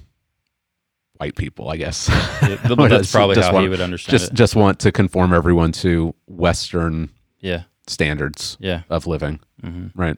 [1.18, 2.08] white people, I guess.
[2.42, 4.34] it- that's probably how want- he would understand just it.
[4.34, 7.64] just want to conform everyone to Western Yeah.
[7.88, 8.82] Standards Yeah.
[8.90, 9.40] of living,
[9.94, 10.16] right?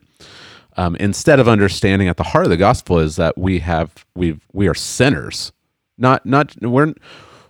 [0.77, 4.39] Um, instead of understanding at the heart of the gospel is that we have we
[4.53, 5.51] we are sinners,
[5.97, 6.93] not not we're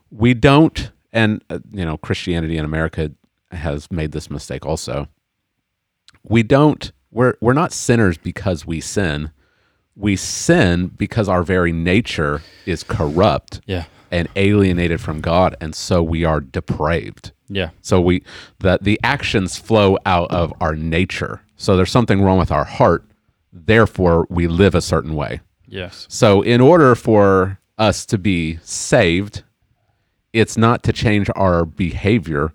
[0.10, 3.12] we don't, and uh, you know Christianity in America
[3.52, 5.08] has made this mistake also.
[6.24, 9.32] We don't we're we're not sinners because we sin.
[9.96, 13.86] We sin because our very nature is corrupt Yeah.
[14.10, 17.34] and alienated from God, and so we are depraved.
[17.54, 17.72] Yeah.
[17.82, 18.24] So we
[18.60, 21.42] that the actions flow out of our nature.
[21.58, 23.06] So there's something wrong with our heart.
[23.52, 25.42] Therefore, we live a certain way.
[25.68, 26.08] Yes.
[26.10, 29.44] So in order for us to be saved,
[30.34, 32.54] it's not to change our behavior.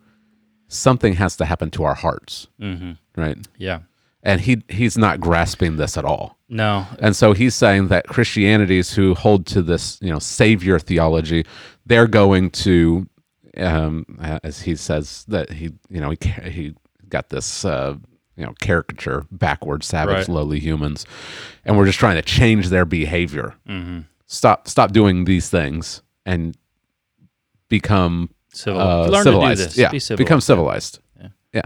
[0.68, 2.92] Something has to happen to our hearts, mm-hmm.
[3.20, 3.38] right?
[3.58, 3.80] Yeah.
[4.22, 6.38] And he he's not grasping this at all.
[6.48, 6.86] No.
[6.98, 11.44] And so he's saying that Christianities who hold to this, you know, savior theology,
[11.84, 13.06] they're going to,
[13.58, 14.04] um,
[14.42, 16.16] as he says that he, you know, he
[16.50, 16.74] he
[17.08, 17.94] got this, uh,
[18.36, 20.28] you know, caricature, backward, savage, Right.
[20.28, 21.06] lowly humans,
[21.64, 23.54] and we're just trying to change their behavior.
[24.26, 26.56] Stop, stop doing these things and
[27.68, 28.80] become Civil.
[28.80, 29.58] uh, civilized.
[29.60, 29.78] to do this.
[29.78, 30.24] Yeah, Be civil.
[30.24, 30.98] become civilized.
[31.52, 31.62] Yeah.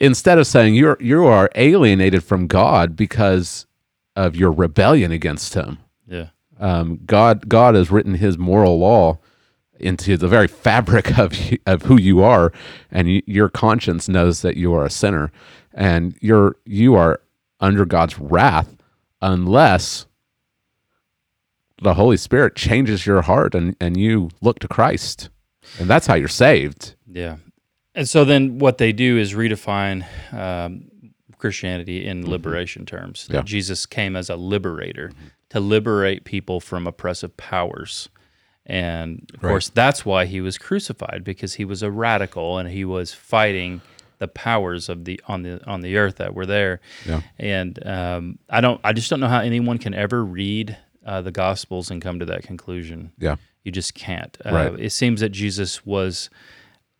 [0.00, 3.66] Instead of saying you're you are alienated from God because
[4.14, 5.76] of your rebellion against him.
[6.08, 6.28] Yeah.
[6.58, 9.18] Um, God God has written His moral law
[9.80, 11.32] into the very fabric of
[11.66, 12.52] of who you are,
[12.90, 15.30] and your conscience knows that you are a sinner,
[15.72, 17.20] and you're you are
[17.60, 18.76] under God's wrath
[19.22, 20.06] unless
[21.82, 25.28] the Holy Spirit changes your heart and and you look to Christ,
[25.78, 26.94] and that's how you're saved.
[27.10, 27.36] Yeah.
[27.94, 30.90] And so then what they do is redefine um,
[31.38, 33.24] Christianity in liberation terms.
[33.24, 33.34] Mm-hmm.
[33.34, 33.42] Yeah.
[33.42, 35.12] Jesus came as a liberator
[35.50, 38.08] to liberate people from oppressive powers.
[38.66, 39.50] And of Right.
[39.50, 43.80] course, that's why he was crucified because he was a radical and he was fighting
[44.18, 46.80] the powers of the on the on the earth that were there.
[47.06, 47.20] Yeah.
[47.38, 51.30] And um, I don't, I just don't know how anyone can ever read uh, the
[51.30, 53.12] Gospels and come to that conclusion.
[53.18, 54.36] Yeah, You just can't.
[54.44, 54.80] Uh, Right.
[54.80, 56.28] It seems that Jesus was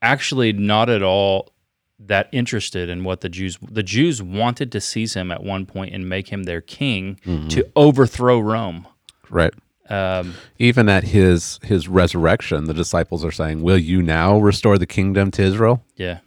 [0.03, 1.53] actually not at all
[1.99, 5.95] that interested in what the Jews the Jews wanted to seize him at one point
[5.95, 7.49] and make him their king Mm-hmm.
[7.49, 8.87] to overthrow Rome.
[9.31, 9.55] right.
[9.91, 14.87] Um, Even at his his resurrection, the disciples are saying, "Will you now restore the
[14.87, 16.19] kingdom to Israel?" yeah.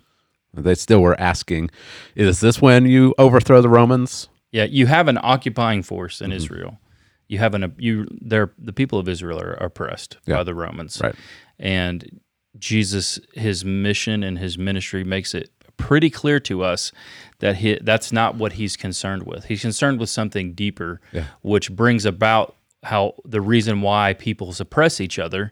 [0.53, 1.69] They still were asking,
[2.15, 6.25] "Is this when you overthrow the Romans?" Yeah, you have an occupying force Mm-hmm.
[6.25, 6.79] in Israel.
[7.27, 10.37] You have an you they're the people of Israel are oppressed Yeah.
[10.37, 10.99] by the Romans.
[11.03, 11.15] Right.
[11.59, 12.19] And
[12.57, 16.91] Jesus his mission and his ministry makes it pretty clear to us
[17.39, 19.45] that he, that's not what he's concerned with.
[19.45, 21.25] He's concerned with something deeper Yeah.
[21.41, 25.51] which brings about how the reason why people suppress each other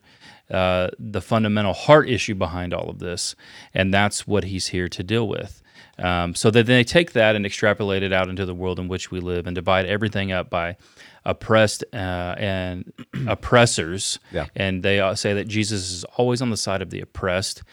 [0.49, 3.35] uh, the fundamental heart issue behind all of this,
[3.73, 5.61] and that's what he's here to deal with.
[5.99, 9.11] Um, so that they take that and extrapolate it out into the world in which
[9.11, 10.77] we live and divide everything up by
[11.25, 12.93] oppressed uh, and
[13.27, 14.19] oppressors.
[14.31, 14.45] Yeah.
[14.55, 17.63] And they uh, say that Jesus is always on the side of the oppressed.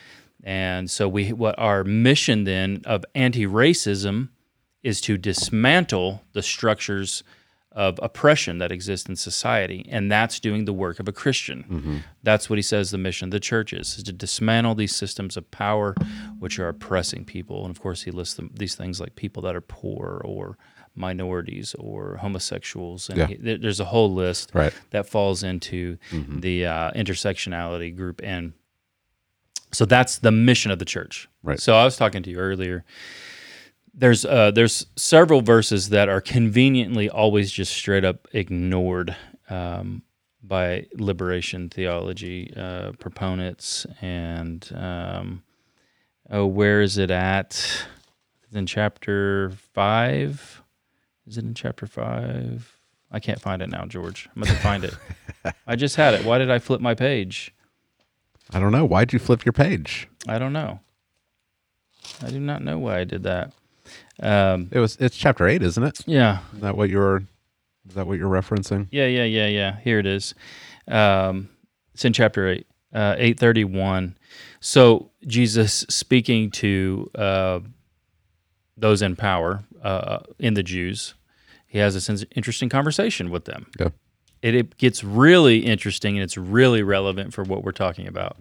[0.43, 4.31] And so we, what our mission then of anti-racism
[4.83, 7.23] is to dismantle the structures
[7.75, 12.05] of oppression that exists in society, and that's doing the work of a Christian.
[12.23, 15.37] That's what he says the mission of the church is, is to dismantle these systems
[15.37, 15.95] of power
[16.39, 17.65] which are oppressing people.
[17.67, 20.57] And of course, he lists them, these things like people that are poor or
[20.95, 23.27] minorities or homosexuals, and Yeah.
[23.27, 24.73] he- there's a whole list Right.
[24.91, 28.53] that falls into the uh, intersectionality group, and
[29.73, 31.29] so that's the mission of the church.
[31.43, 31.59] Right.
[31.59, 32.85] So I was talking to you earlier
[33.95, 39.17] there's uh, there's several verses that are conveniently always just straight up ignored
[39.49, 40.03] um,
[40.43, 45.43] by liberation theology uh, proponents and um,
[46.31, 47.51] oh where is it at?
[48.45, 50.63] It's in chapter five?
[51.27, 52.77] Is it in chapter five?
[53.13, 54.29] I can't find it now George.
[54.35, 54.95] I'm going to find it.
[55.67, 56.25] I just had it.
[56.25, 57.55] Why did I flip my page?
[58.53, 58.85] I don't know.
[58.85, 60.09] Why'd you flip your page?
[60.27, 60.81] I don't know.
[62.23, 63.53] I do not know why I did that
[64.23, 66.01] um, It was it's chapter eight, isn't it?
[66.07, 67.23] yeah Is that what you're
[67.89, 68.89] is that what you're referencing?
[68.91, 69.77] Yeah, yeah, yeah, yeah.
[69.81, 70.35] Here it is.
[70.89, 71.51] Um,
[71.93, 74.17] it's in chapter eight, uh, eight thirty one.
[74.61, 77.61] So Jesus speaking to uh,
[78.77, 81.15] those in power uh, in the Jews,
[81.67, 83.67] he has this interesting conversation with them.
[83.79, 83.89] Yeah.
[84.41, 88.37] It, it gets really interesting and it's really relevant for what we're talking about.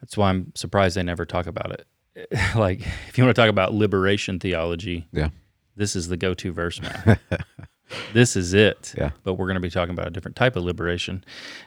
[0.00, 1.86] That's why I'm surprised they never talk about it.
[2.56, 5.30] like, if you want to talk about liberation theology, Yeah.
[5.76, 7.18] this is the go-to verse, man.
[8.12, 8.94] this is it.
[8.96, 9.10] Yeah.
[9.24, 11.24] But we're going to be talking about a different type of liberation.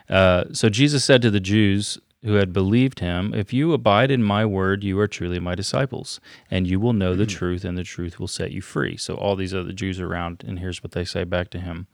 [0.08, 4.22] Uh, so Jesus said to the Jews who had believed him, "If you abide in
[4.22, 7.84] my word, you are truly my disciples, and you will know the truth, and the
[7.84, 11.04] truth will set you free." So all these other Jews around, and here's what they
[11.04, 11.86] say back to him.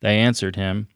[0.00, 0.88] They answered him,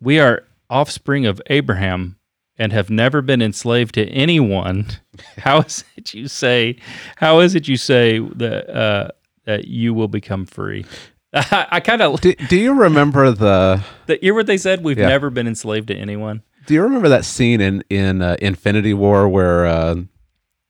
[0.00, 2.16] "We are offspring of Abraham."
[2.60, 4.86] And have never been enslaved to anyone.
[5.38, 6.76] How is it you say?
[7.16, 9.08] How is it you say that uh,
[9.44, 10.84] that you will become free?
[11.32, 14.82] I, I kind of Do, do you remember the the hear what they said.
[14.82, 15.08] We've Yeah.
[15.08, 16.42] never been enslaved to anyone.
[16.66, 19.96] Do you remember that scene in in uh, Infinity War where uh,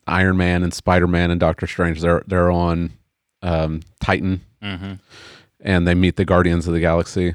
[0.07, 2.91] Iron Man and Spider Man and Doctor Strange they're they're on
[3.43, 4.95] um, Titan Mm-hmm.
[5.61, 7.35] and they meet the Guardians of the Galaxy,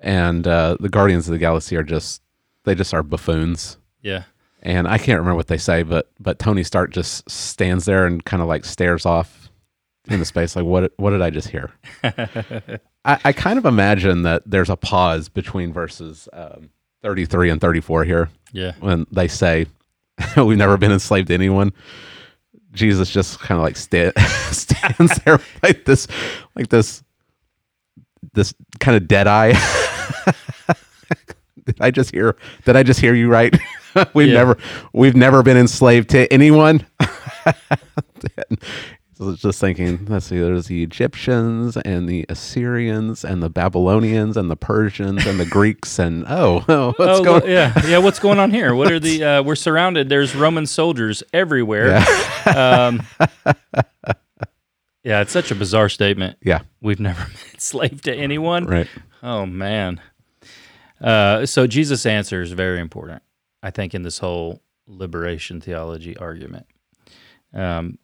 [0.00, 2.20] and uh, the Guardians of the Galaxy are just
[2.66, 3.78] they just are buffoons.
[4.02, 4.24] Yeah,
[4.62, 8.22] And I can't remember what they say, but but Tony Stark just stands there and
[8.24, 9.50] kind of like stares off
[10.08, 11.72] into space, like what what did I just hear?
[12.04, 12.80] I,
[13.24, 16.70] I kind of imagine that there's a pause between verses um,
[17.02, 18.28] 33 and 34 here.
[18.52, 19.66] Yeah, when they say
[20.36, 21.72] we've never been enslaved to anyone.
[22.72, 24.12] Jesus just kind of like sta-
[24.52, 26.06] stands there like this
[26.54, 27.02] like this
[28.34, 29.54] this kind of dead eye
[31.74, 33.54] did i just hear did i just hear you right
[34.14, 34.34] we've Yeah.
[34.34, 34.58] never
[34.92, 36.86] we've never been enslaved to anyone
[39.18, 44.50] So just thinking, let's see, there's the Egyptians and the Assyrians and the Babylonians and
[44.50, 47.50] the Persians and the Greeks and oh, oh what's oh, going?
[47.50, 47.96] yeah, yeah.
[47.96, 48.74] What's going on here?
[48.74, 49.24] What are the?
[49.24, 50.10] Uh, we're surrounded.
[50.10, 51.96] There's Roman soldiers everywhere.
[52.54, 53.02] Um,
[55.02, 56.36] yeah, it's such a bizarre statement.
[56.42, 58.66] Yeah, We've never been enslaved to anyone.
[58.66, 58.88] right.
[59.22, 59.98] Oh man.
[61.00, 63.22] Uh, so Jesus' answer is very important,
[63.62, 66.66] I think, in this whole liberation theology argument.
[67.52, 67.98] Um,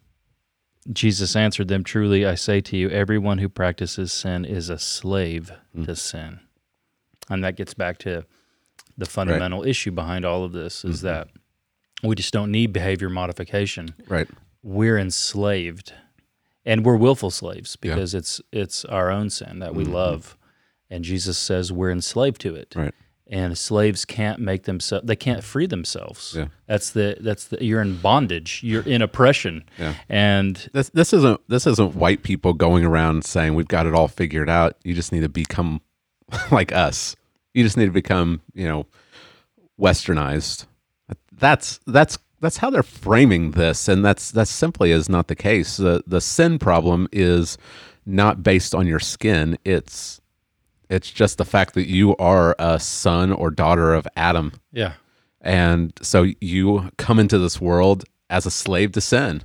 [0.92, 5.52] Jesus answered them, "Truly, I say to you, everyone who practices sin is a slave
[5.84, 6.40] to sin."
[7.30, 8.24] And that gets back to
[8.98, 11.28] the fundamental issue behind all of this is that
[12.02, 14.28] we just don't need behavior modification Right.
[14.62, 15.92] we're enslaved
[16.66, 17.94] and we're willful slaves Yeah.
[17.94, 20.36] because it's it's our own sin that we love
[20.92, 22.94] and jesus says we're enslaved to it Right.
[23.26, 26.48] and slaves can't make themselves they can't free themselves Yeah.
[26.66, 29.94] that's the that's the you're in bondage you're in oppression Yeah.
[30.08, 34.08] and This this isn't this isn't white people going around saying we've got it all
[34.08, 34.76] figured out.
[34.84, 35.80] You just need to become
[36.50, 37.16] like us.
[37.54, 38.86] You just need to become, you know,
[39.80, 40.66] westernized.
[41.32, 45.76] That's that's that's how they're framing this, and that's that simply is not the case.
[45.76, 47.58] The the sin problem is
[48.06, 49.58] not based on your skin.
[49.64, 50.20] It's
[50.92, 54.52] it's just the fact that you are a son or daughter of Adam.
[54.72, 54.92] yeah
[55.40, 59.42] And so you come into this world as a slave to sin.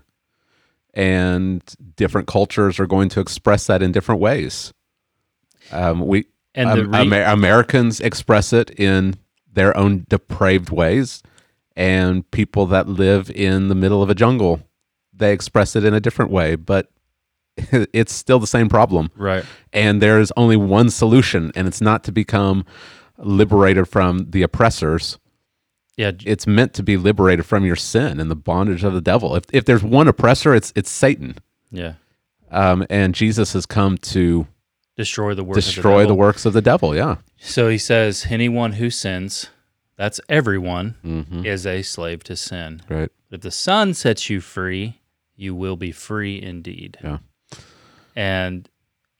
[0.93, 1.63] And
[1.95, 4.73] different cultures are going to express that in different ways.
[5.71, 9.15] Um, we And um, re- Amer- Americans express it in
[9.51, 11.23] their own depraved ways,
[11.75, 14.61] and people that live in the middle of a jungle,
[15.13, 16.55] they express it in a different way.
[16.55, 16.89] But
[17.93, 19.11] it's still the same problem.
[19.15, 19.45] Right.
[19.73, 22.65] And there's only one solution and it's not to become
[23.17, 25.17] liberated from the oppressors.
[25.95, 26.11] Yeah.
[26.25, 29.35] It's meant to be liberated from your sin and the bondage of the devil.
[29.35, 31.37] If, if there's one oppressor it's it's satan.
[31.71, 31.93] Yeah.
[32.49, 34.47] Um, and jesus has come to
[34.95, 37.17] destroy the works destroy of the, the, works of the devil yeah.
[37.39, 39.49] So he says anyone who sins
[39.97, 41.45] that's everyone mm-hmm.
[41.45, 42.81] is a slave to sin.
[42.87, 43.09] Right.
[43.31, 45.01] If the Son sets you free,
[45.35, 46.97] you will be free indeed.
[47.03, 47.17] Yeah.
[48.17, 48.67] And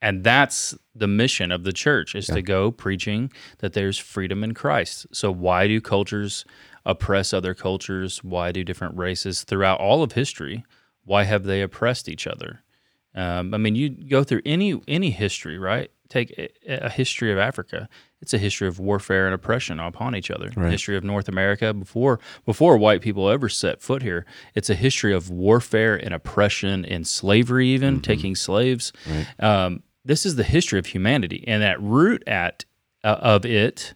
[0.01, 4.53] and that's the mission of the church is to go preaching that there's freedom in
[4.53, 5.07] Christ.
[5.11, 6.45] So why do cultures
[6.85, 8.23] oppress other cultures?
[8.23, 10.65] Why do different races throughout all of history?
[11.03, 12.63] Why have they oppressed each other?
[13.15, 15.91] Um, I mean, you go through any any history, right?
[16.09, 16.49] Take a,
[16.85, 17.89] a history of Africa.
[18.21, 20.51] It's a history of warfare and oppression upon each other.
[20.55, 20.71] Right.
[20.71, 24.25] History of North America before before white people ever set foot here.
[24.55, 28.93] It's a history of warfare and oppression and slavery, even taking slaves.
[29.39, 32.65] Um, this is the history of humanity, and that root at
[33.03, 33.93] uh, of it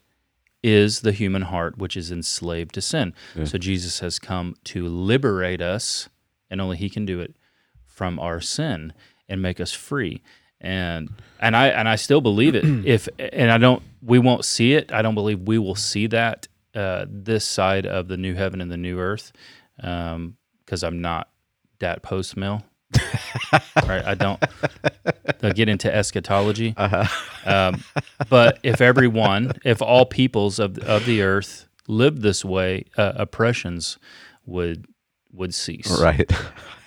[0.63, 3.13] is the human heart, which is enslaved to sin.
[3.45, 6.10] So Jesus has come to liberate us,
[6.50, 7.36] and only He can do it
[7.86, 8.93] from our sin
[9.28, 10.21] and make us free.
[10.62, 12.63] And and I and I still believe it.
[12.86, 14.93] if and I don't, we won't see it.
[14.93, 18.71] I don't believe we will see that uh, this side of the new heaven and
[18.71, 19.34] the new earth,
[19.76, 21.30] because I'm not
[21.80, 22.63] that post mill.
[23.88, 24.43] right, I don't
[25.39, 26.76] they'll get into eschatology.
[27.45, 27.84] Um,
[28.30, 33.97] but if everyone, if all peoples of of the earth lived this way, uh, oppressions
[34.45, 34.86] would
[35.34, 36.00] would cease.
[36.02, 36.30] right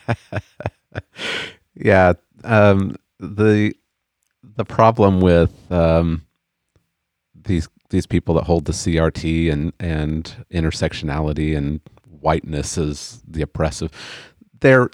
[1.75, 2.13] yeah
[2.45, 2.95] um,
[3.27, 3.75] the
[4.57, 6.27] the problem with um,
[7.35, 11.81] these these people that hold the CRT and and intersectionality and
[12.21, 13.91] whiteness as the oppressive
[14.61, 14.89] they're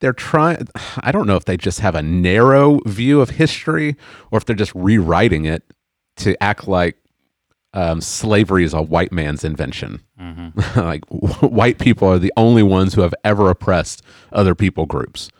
[0.00, 3.96] they're trying I don't know if they just have a narrow view of history
[4.30, 5.64] or if they're just rewriting it
[6.18, 6.96] to act like
[7.74, 10.02] um, slavery is a white man's invention.
[10.76, 14.02] like white people are the only ones who have ever oppressed
[14.32, 15.30] other people groups.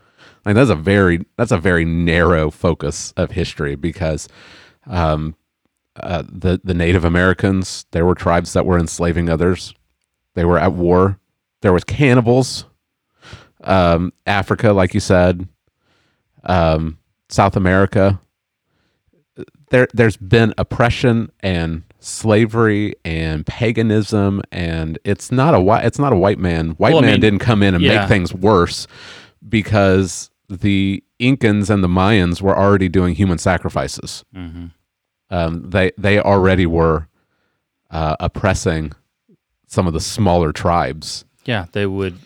[0.48, 4.28] Like that's a very that's a very narrow focus of history because
[4.86, 5.36] um,
[5.94, 9.74] uh, the the Native Americans there were tribes that were enslaving others.
[10.32, 11.20] They were at war.
[11.60, 12.64] There was cannibals.
[13.62, 15.46] Um, Africa, like you said,
[16.44, 16.96] um,
[17.28, 18.18] South America.
[19.68, 25.84] There, there's been oppression and slavery and paganism, and it's not a white.
[25.84, 26.70] It's not a white man.
[26.70, 28.00] White Well, I man mean, didn't come in and yeah.
[28.00, 28.86] make things worse
[29.46, 34.24] because the Incans and the Mayans were already doing human sacrifices.
[34.34, 34.66] Mm-hmm.
[35.30, 37.08] Um, they they already were
[37.90, 38.92] uh, oppressing
[39.66, 41.24] some of the smaller tribes.
[41.44, 42.18] Yeah, they would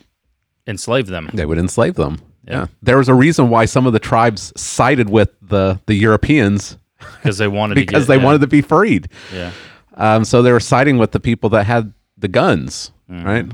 [0.67, 1.31] enslave them.
[1.33, 2.21] They would enslave them.
[2.47, 2.67] Yeah.
[2.83, 7.39] There was a reason why some of the tribes sided with the the Europeans because
[7.39, 9.09] they wanted because to get, they yeah, wanted to be freed.
[9.33, 9.53] Yeah,
[9.95, 13.47] Um, so they were siding with the people that had the guns, right?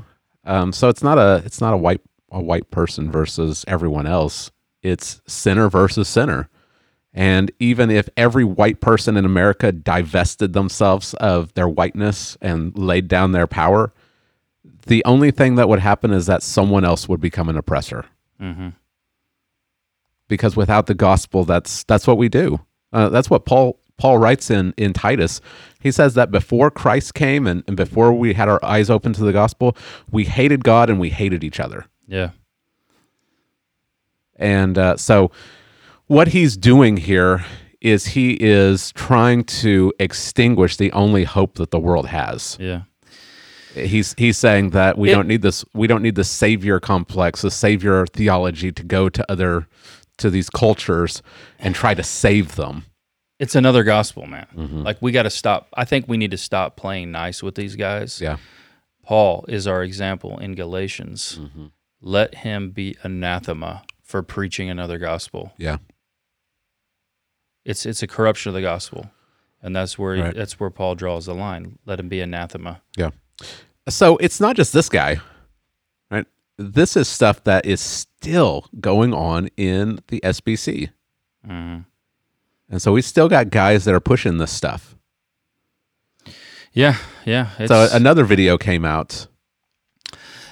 [0.45, 2.01] Um, so it's not a it's not a white
[2.31, 4.51] a white person versus everyone else.
[4.89, 6.49] It's center versus center.
[7.13, 13.09] And even if every white person in America divested themselves of their whiteness and laid
[13.09, 13.93] down their power,
[14.87, 18.05] the only thing that would happen is that someone else would become an oppressor.
[18.41, 18.69] Mm-hmm.
[20.29, 22.61] Because without the gospel, that's that's what we do.
[22.93, 25.41] Uh, that's what Paul Paul writes in in Titus.
[25.81, 29.25] He says that before Christ came and, and before we had our eyes open to
[29.25, 29.77] the gospel,
[30.11, 31.87] we hated God and we hated each other.
[32.07, 32.31] Yeah.
[34.39, 35.31] And uh, so,
[36.07, 37.45] what he's doing here
[37.81, 42.57] is he is trying to extinguish the only hope that the world has.
[42.61, 42.83] Yeah.
[43.75, 47.43] He's he's saying that we It- don't need this we don't need the savior complex,
[47.43, 49.69] the savior theology to go to other
[50.17, 51.23] to these cultures
[51.61, 52.85] and try to save them.
[53.39, 54.47] It's another gospel, man.
[54.57, 54.83] Mm-hmm.
[54.83, 55.69] Like we got to stop.
[55.75, 58.21] I think we need to stop playing nice with these guys.
[58.21, 58.39] Yeah.
[59.05, 61.39] Paul is our example in Galatians.
[61.41, 61.67] Mm-hmm.
[62.01, 65.53] Let him be anathema for preaching another gospel.
[65.59, 65.77] Yeah.
[67.65, 69.11] It's it's a corruption of the gospel,
[69.63, 70.35] and that's where Right.
[70.35, 71.79] that's where Paul draws the line.
[71.85, 72.81] Let him be anathema.
[72.97, 73.11] Yeah.
[73.89, 75.21] So it's not just this guy,
[76.11, 76.27] right?
[76.57, 80.89] This is stuff that is still going on in the SBC.
[81.47, 81.85] Mhm.
[82.71, 84.95] And so we still got guys that are pushing this stuff.
[86.73, 87.51] Yeah, yeah.
[87.59, 89.27] It's, So another video came out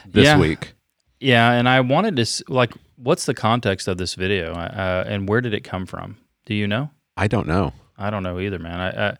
[0.06, 0.38] this Yeah.
[0.38, 0.74] week.
[1.20, 5.40] yeah, and I wanted to like, what's the context of this video, uh, and where
[5.40, 6.18] did it come from?
[6.44, 6.90] Do you know?
[7.16, 7.72] I don't know.
[7.98, 8.80] I don't know either, man.
[8.80, 9.16] I, I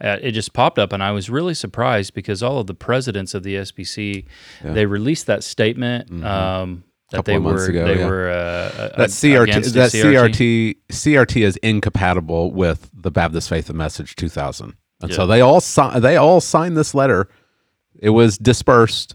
[0.00, 3.34] uh, it just popped up, and I was really surprised because all of the presidents
[3.34, 4.26] of the SBC
[4.62, 7.32] they released that statement um, that Mm-hmm.
[7.32, 8.06] They were ago, they yeah.
[8.06, 14.14] were uh, That CRT that CRT CRT is incompatible with the Baptist Faith and Message
[14.16, 14.74] 2000.
[15.00, 17.28] And so they all si- they all signed this letter.
[17.98, 19.14] It was dispersed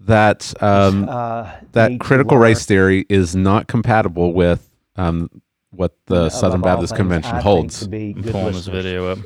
[0.00, 5.30] that um, uh, that critical learn race theory is not compatible with um,
[5.70, 7.82] what the above Southern Baptist things, Convention I holds.
[7.82, 7.90] I'm
[8.22, 9.18] pulling this video up.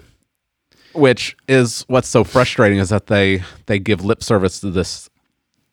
[0.92, 5.08] which is what's so frustrating is that they they give lip service to this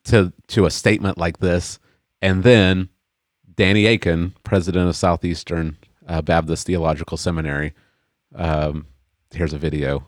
[0.06, 1.80] to to a statement like this
[2.22, 2.90] and then
[3.56, 5.78] Danny Akin president of southeastern
[6.08, 7.74] uh, baptist theological seminary
[8.36, 8.88] um,
[9.32, 10.08] here's a video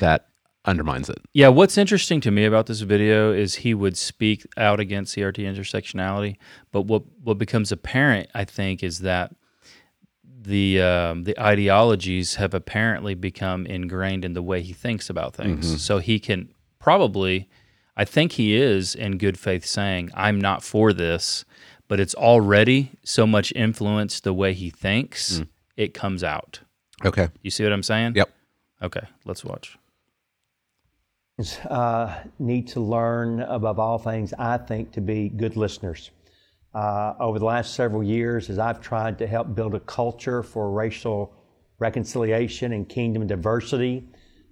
[0.00, 0.28] that
[0.66, 4.80] undermines it Yeah, what's interesting to me about this video is he would speak out
[4.80, 6.36] against CRT intersectionality,
[6.72, 9.34] but what what becomes apparent, I think, is that
[10.24, 15.82] the um, the ideologies have apparently become ingrained in the way he thinks about things.
[15.82, 17.48] So he can probably,
[17.96, 21.44] I think he is in good faith saying, "I'm not for this,"
[21.88, 25.42] but it's already so much influenced the way he thinks,
[25.76, 26.60] it comes out.
[27.04, 28.14] okay You see what I'm saying?
[28.16, 28.30] yep
[28.82, 29.78] Okay, let's watch.
[31.68, 36.10] Uh, need to learn, above all things, I think, to be good listeners.
[36.74, 40.70] Uh, over the last several years, as I've tried to help build a culture for
[40.70, 41.34] racial
[41.78, 44.08] reconciliation and kingdom diversity,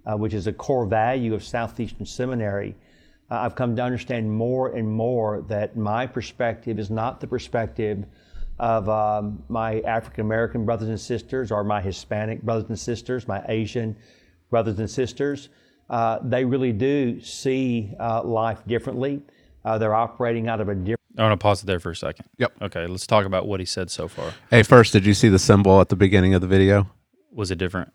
[0.06, 2.74] uh, which is a core value of Southeastern Seminary,
[3.30, 8.04] uh, I've come to understand more and more that my perspective is not the perspective
[8.58, 13.42] of um, my African American brothers and sisters or my Hispanic brothers and sisters, my
[13.48, 13.96] Asian
[14.50, 15.48] brothers and sisters.
[15.90, 19.22] Uh, they really do see uh, life differently.
[19.64, 21.96] Uh, they're operating out of a different I want to pause it there for a
[21.96, 22.26] second.
[22.38, 22.52] Yep.
[22.62, 24.32] Okay, let's talk about what he said so far.
[24.50, 26.90] hey first did you see the symbol at the beginning of the video
[27.32, 27.94] Was it different?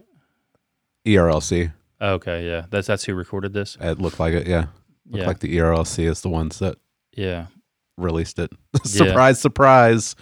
[1.06, 2.66] erlc Okay, yeah.
[2.70, 3.78] That's that's who recorded this.
[3.82, 4.68] it looked like it yeah
[5.10, 5.28] looked Yeah.
[5.28, 6.78] like the erlc is the ones that
[7.14, 7.48] Yeah.
[7.98, 8.52] released it
[8.86, 10.16] surprise surprise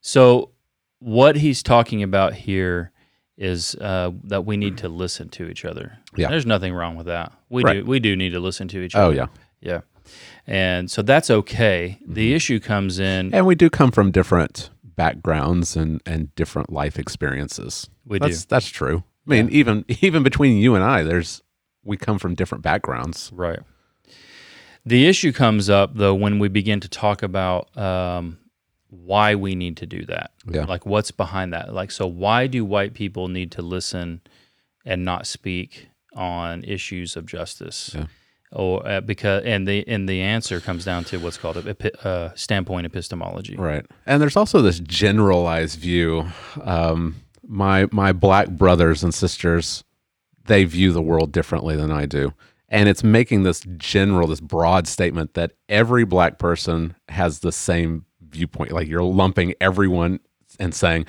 [0.00, 0.50] So
[0.98, 2.92] what he's talking about here
[3.38, 5.98] is uh, that we need to listen to each other.
[6.16, 6.28] Yeah.
[6.28, 7.32] There's nothing wrong with that.
[7.48, 7.84] We Right.
[7.84, 9.06] do we do need to listen to each other.
[9.06, 9.26] oh yeah
[9.60, 9.80] Yeah.
[10.46, 11.98] And so that's okay.
[12.02, 12.14] Mm-hmm.
[12.14, 16.98] The issue comes in and we do come from different backgrounds and and different life
[16.98, 17.88] experiences.
[18.04, 18.48] We that's, do.
[18.48, 19.04] That's true.
[19.26, 21.42] I mean, even even between you and I, there's
[21.84, 23.30] we come from different backgrounds.
[23.32, 23.60] Right.
[24.84, 28.38] The issue comes up though when we begin to talk about um,
[28.90, 30.30] why we need to do that.
[30.50, 30.64] Yeah.
[30.64, 31.72] Like what's behind that?
[31.72, 34.20] Like so why do white people need to listen
[34.84, 37.92] and not speak on issues of justice?
[37.94, 38.06] Yeah.
[38.50, 41.90] Or uh, because and the and the answer comes down to what's called a epi-
[42.02, 43.56] uh, standpoint epistemology.
[43.56, 43.84] Right.
[44.06, 46.26] And there's also this generalized view.
[46.62, 47.16] Um,
[47.46, 49.84] my my black brothers and sisters,
[50.46, 52.32] they view the world differently than I do.
[52.70, 58.04] And it's making this general, this broad statement that every black person has the same
[58.30, 58.72] viewpoint.
[58.72, 60.20] Like you're lumping everyone
[60.60, 61.06] and saying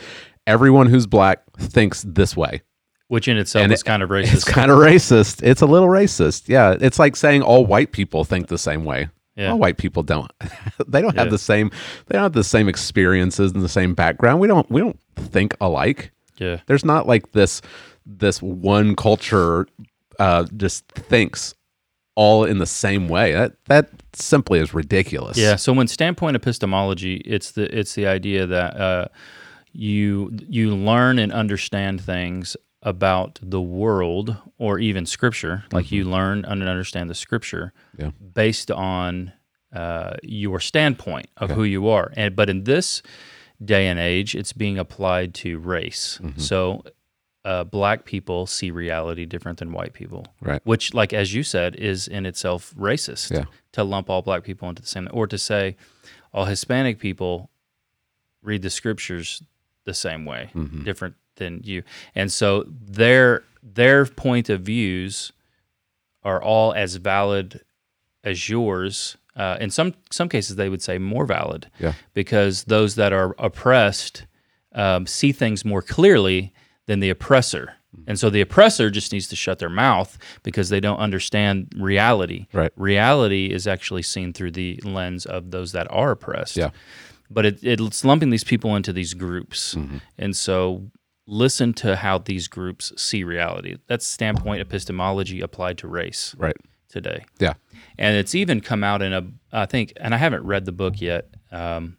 [0.48, 2.62] everyone who's black thinks this way.
[3.08, 4.34] Which in itself And is it- kind of racist.
[4.34, 5.42] It's kind of racist.
[5.44, 6.48] It's a little racist.
[6.48, 6.78] Yeah.
[6.80, 9.10] It's like saying all white people think the same way.
[9.36, 9.52] Yeah.
[9.52, 10.32] All white people don't.
[10.88, 11.32] they don't have Yeah.
[11.32, 11.72] the same.
[12.08, 14.40] They don't have the same experiences and the same background.
[14.42, 14.70] We don't.
[14.70, 16.12] We don't think alike.
[16.38, 16.60] Yeah.
[16.68, 17.62] There's not like this.
[18.06, 19.68] This one culture
[20.20, 21.56] uh, just thinks
[22.20, 23.32] all in the same way.
[23.32, 25.38] That that simply is ridiculous.
[25.38, 25.56] Yeah.
[25.56, 29.08] So when standpoint epistemology, it's the it's the idea that uh,
[29.72, 35.64] you you learn and understand things about the world or even scripture.
[35.72, 38.12] Like you learn and understand the scripture Yeah.
[38.34, 39.32] based on
[39.74, 42.12] uh, your standpoint of who you are.
[42.18, 43.02] And but in this
[43.64, 46.20] day and age, it's being applied to race.
[46.38, 46.84] So.
[47.46, 50.60] Uh, black people see reality different than white people, Right.
[50.66, 53.46] Which, like as you said, is in itself racist Yeah.
[53.72, 55.78] to lump all black people into the same, or to say
[56.34, 57.50] all Hispanic people
[58.44, 59.42] read the scriptures
[59.86, 60.50] the same way,
[60.84, 61.84] different than you,
[62.14, 65.32] and so their their point of views
[66.24, 67.62] are all as valid
[68.24, 69.16] as yours.
[69.36, 71.94] Uh, in some some cases, they would say more valid, Yeah.
[72.14, 74.26] because those that are oppressed
[74.74, 76.54] um, see things more clearly
[76.90, 77.74] than the oppressor.
[78.08, 82.48] And so the oppressor just needs to shut their mouth because they don't understand reality.
[82.54, 82.72] Right.
[82.76, 86.58] Reality is actually seen through the lens of those that are oppressed.
[86.58, 86.70] Yeah.
[87.30, 89.76] But it, it's lumping these people into these groups.
[90.18, 90.90] And so
[91.28, 93.78] listen to how these groups see reality.
[93.88, 96.58] That's standpoint epistemology applied to race Right.
[96.90, 97.54] today Yeah.
[98.00, 101.02] and it's even come out in a I think, and I haven't read the book
[101.02, 101.98] yet, um,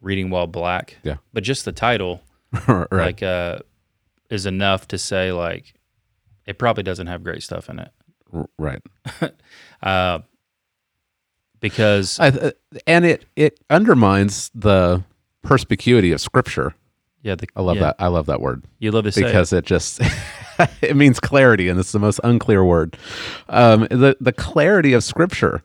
[0.00, 0.98] Reading While Black.
[1.04, 1.16] Yeah.
[1.32, 2.22] But just the title,
[2.68, 2.86] right.
[2.92, 3.58] like, uh,
[4.32, 5.74] is enough to say like,
[6.46, 7.90] it probably doesn't have great stuff in it
[8.58, 8.82] right.
[11.60, 12.52] because I,
[12.86, 15.04] and it it undermines the
[15.42, 16.74] perspicuity of Scripture.
[17.22, 17.96] yeah, the, I love yeah, that.
[17.98, 19.24] I love that word You love to say it.
[19.26, 20.00] because it just
[20.80, 22.96] it means clarity, and it's the most unclear word.
[23.48, 25.62] Um, the the clarity of Scripture,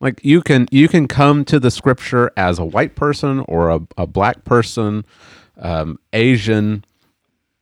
[0.00, 3.80] like you can you can come to the Scripture as a white person or a,
[3.96, 5.04] a black person,
[5.58, 6.84] um, Asian,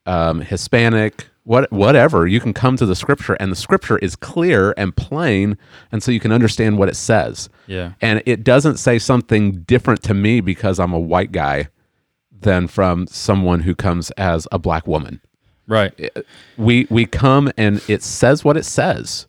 [0.06, 2.26] um, Hispanic, what whatever.
[2.26, 5.58] You can come to the Scripture, and the Scripture is clear and plain,
[5.92, 7.48] and so you can understand what it says.
[7.66, 11.68] yeah, And it doesn't say something different to me because I'm a white guy
[12.38, 15.20] than from someone who comes as a black woman.
[15.66, 16.10] right.
[16.56, 19.26] We we come and it says what it says.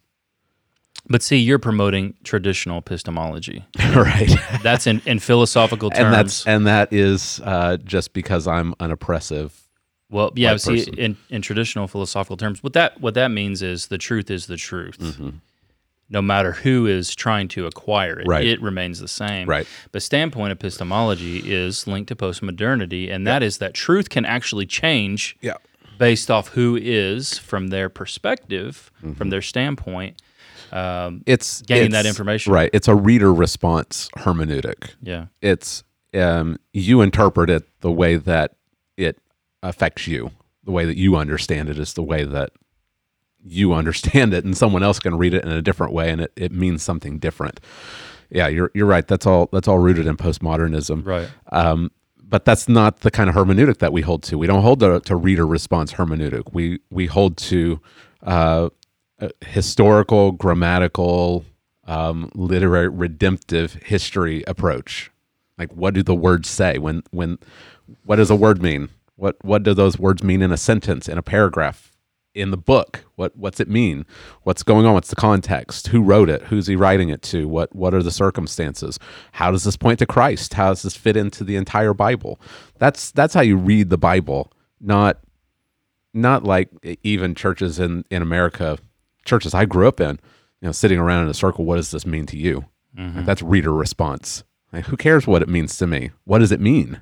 [1.10, 3.66] But see, you're promoting traditional epistemology.
[3.96, 4.30] right.
[4.62, 6.04] That's in, in philosophical terms.
[6.04, 9.67] and that's and that is uh, just because I'm an oppressive.
[10.10, 10.56] Well, yeah.
[10.58, 10.94] See, person.
[10.98, 14.58] in, in traditional philosophical terms, what that what that means is the truth is the
[14.58, 14.98] truth.
[15.00, 15.30] Mm-hmm.
[16.10, 18.46] No matter who is trying to acquire it, Right.
[18.46, 19.46] it remains the same.
[19.50, 19.68] Right.
[19.92, 25.36] But standpoint epistemology is linked to postmodernity, and that is that truth can actually change
[25.42, 25.56] Yeah.
[26.00, 29.14] based off who is from their perspective, Mm-hmm.
[29.16, 30.22] from their standpoint.
[30.72, 32.54] Um, It's Gaining that information.
[32.54, 32.70] Right.
[32.72, 34.92] It's a reader response hermeneutic.
[35.02, 35.26] yeah.
[35.42, 35.84] It's
[36.14, 38.54] um, you interpret it the way that
[38.96, 39.18] it
[39.68, 40.32] affects you.
[40.64, 42.52] The way that you understand it is the way that
[43.44, 46.34] you understand it, and someone else can read it in a different way, and it,
[46.36, 47.60] it means something different.
[48.30, 49.08] Yeah, you're you're right.
[49.08, 49.48] That's all.
[49.54, 51.06] That's all rooted in postmodernism.
[51.06, 51.30] Right.
[51.52, 51.92] Um,
[52.22, 54.38] but that's not the kind of hermeneutic that we hold to.
[54.38, 56.54] We don't hold to, to reader response hermeneutic.
[56.54, 57.80] We we hold to
[58.24, 58.70] uh,
[59.46, 61.46] historical, grammatical,
[61.86, 65.10] um, literary, redemptive history approach.
[65.58, 66.78] Like, what do the words say?
[66.78, 67.40] When when
[68.04, 68.90] what does a word mean?
[69.18, 71.92] What what do those words mean in a sentence, in a paragraph,
[72.34, 73.04] in the book?
[73.16, 74.06] What what's it mean?
[74.44, 74.94] What's going on?
[74.94, 75.88] What's the context?
[75.88, 76.44] Who wrote it?
[76.44, 77.48] Who's he writing it to?
[77.48, 79.00] What what are the circumstances?
[79.34, 80.54] How does this point to Christ?
[80.54, 82.40] How does this fit into the entire Bible?
[82.78, 85.20] That's that's how you read the Bible, not
[86.14, 86.70] not like
[87.04, 88.78] even churches in in America,
[89.26, 90.20] churches I grew up in,
[90.62, 91.66] you know, sitting around in a circle.
[91.66, 92.66] What does this mean to you?
[93.18, 94.44] Like, that's reader response.
[94.74, 96.12] Like, who cares what it means to me?
[96.26, 97.02] What does it mean?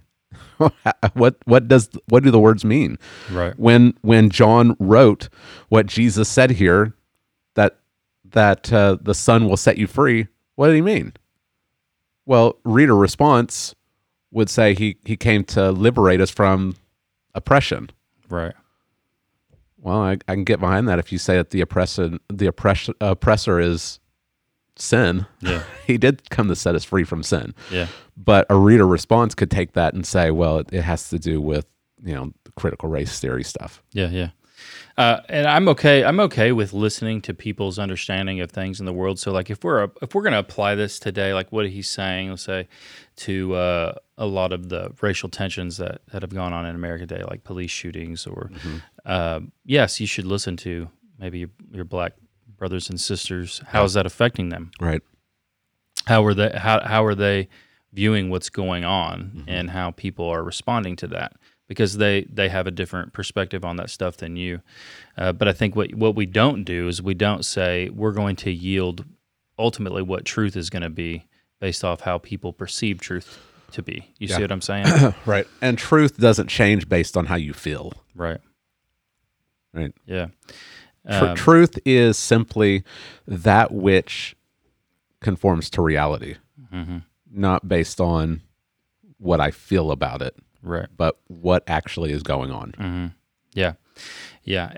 [1.14, 2.98] what what does what do the words mean?
[3.32, 3.58] Right.
[3.58, 5.30] When when John wrote
[5.70, 6.94] what Jesus said here,
[7.56, 7.78] that
[8.32, 10.28] that uh, the Son will set you free.
[10.56, 11.14] What did he mean?
[12.26, 13.76] Well, reader response
[14.32, 16.76] would say he he came to liberate us from
[17.34, 17.90] oppression.
[18.30, 18.54] Right.
[19.78, 22.90] Well, I, I can get behind that if you say that the oppressor the oppress,
[23.02, 24.00] oppressor is
[24.76, 25.26] sin.
[25.42, 25.64] Yeah.
[25.88, 27.54] he did come to set us free from sin.
[27.72, 27.88] Yeah.
[28.18, 31.42] But a reader response could take that and say, well, it, it has to do
[31.42, 31.66] with
[32.04, 33.82] you know critical race theory stuff.
[33.92, 34.30] Yeah, yeah.
[34.98, 36.04] Uh, and I'm okay.
[36.06, 39.20] I'm okay with listening to people's understanding of things in the world.
[39.20, 42.30] So, like, if we're if we're going to apply this today, like what he's saying,
[42.30, 42.68] let's say,
[43.18, 47.06] to uh, a lot of the racial tensions that that have gone on in America
[47.06, 48.50] today, like police shootings, or
[49.06, 50.88] uh, yes, you should listen to
[51.20, 52.14] maybe your, your black
[52.58, 53.62] brothers and sisters.
[53.68, 54.72] How is that affecting them?
[54.80, 55.02] Right.
[56.08, 57.48] how are they how how are they
[57.94, 61.34] viewing what's going on and how people are responding to that
[61.68, 64.62] because they they have a different perspective on that stuff than you.
[65.18, 68.36] Uh, but I think what what we don't do is we don't say we're going
[68.38, 69.06] to yield
[69.58, 71.26] ultimately what truth is going to be
[71.62, 73.40] based off how people perceive truth
[73.72, 74.14] to be.
[74.20, 74.86] You see what I'm saying?
[75.26, 75.48] Right.
[75.62, 77.94] And truth doesn't change based on how you feel.
[78.14, 78.40] right.
[79.74, 79.94] Right.
[80.06, 80.28] Yeah.
[81.08, 82.84] Tr- Um, truth is simply
[83.28, 84.36] that which
[85.22, 86.36] conforms to reality,
[86.74, 86.98] Mm-hmm.
[87.32, 88.42] not based on
[89.18, 90.88] what I feel about it, right.
[90.98, 92.72] but what actually is going on.
[92.78, 93.06] Mm-hmm.
[93.54, 93.74] Yeah,
[94.44, 94.78] yeah.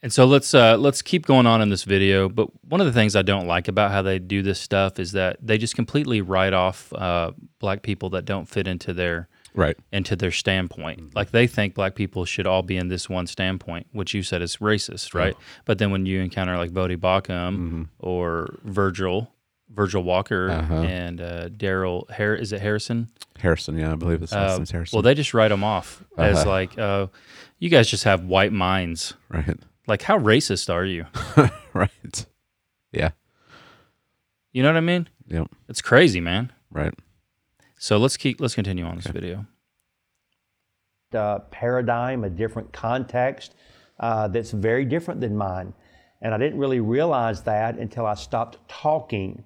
[0.00, 2.28] And so let's uh, let's keep going on in this video.
[2.28, 5.10] But one of the things I don't like about how they do this stuff is
[5.12, 9.28] that they just completely write off uh, black people that don't fit into their
[9.58, 9.76] Right.
[9.92, 11.14] into their standpoint.
[11.16, 14.40] Like they think black people should all be in this one standpoint, which you said
[14.40, 15.34] is racist, right?
[15.64, 19.32] But then when you encounter like Voddie Baucham or Virgil,
[19.70, 23.08] Virgil Walker and uh, Darrell, Har- is it Harrison?
[23.38, 24.96] Harrison, yeah, I believe it's last Uh, name's Harrison.
[24.96, 26.48] well, they just write them off as Uh-huh.
[26.48, 27.06] like, uh,
[27.58, 29.14] you guys just have white minds.
[29.28, 29.58] right.
[29.88, 31.06] Like, how racist are you?
[31.74, 32.26] right.
[32.92, 33.10] Yeah.
[34.52, 35.08] You know what I mean?
[35.28, 35.48] Yep.
[35.68, 36.52] It's crazy, man.
[36.70, 36.94] Right.
[37.78, 39.46] So let's keep let's continue on this video.
[41.14, 43.54] uh, paradigm, a different context
[44.00, 45.72] uh, that's very different than mine.
[46.20, 49.44] And I didn't really realize that until I stopped talking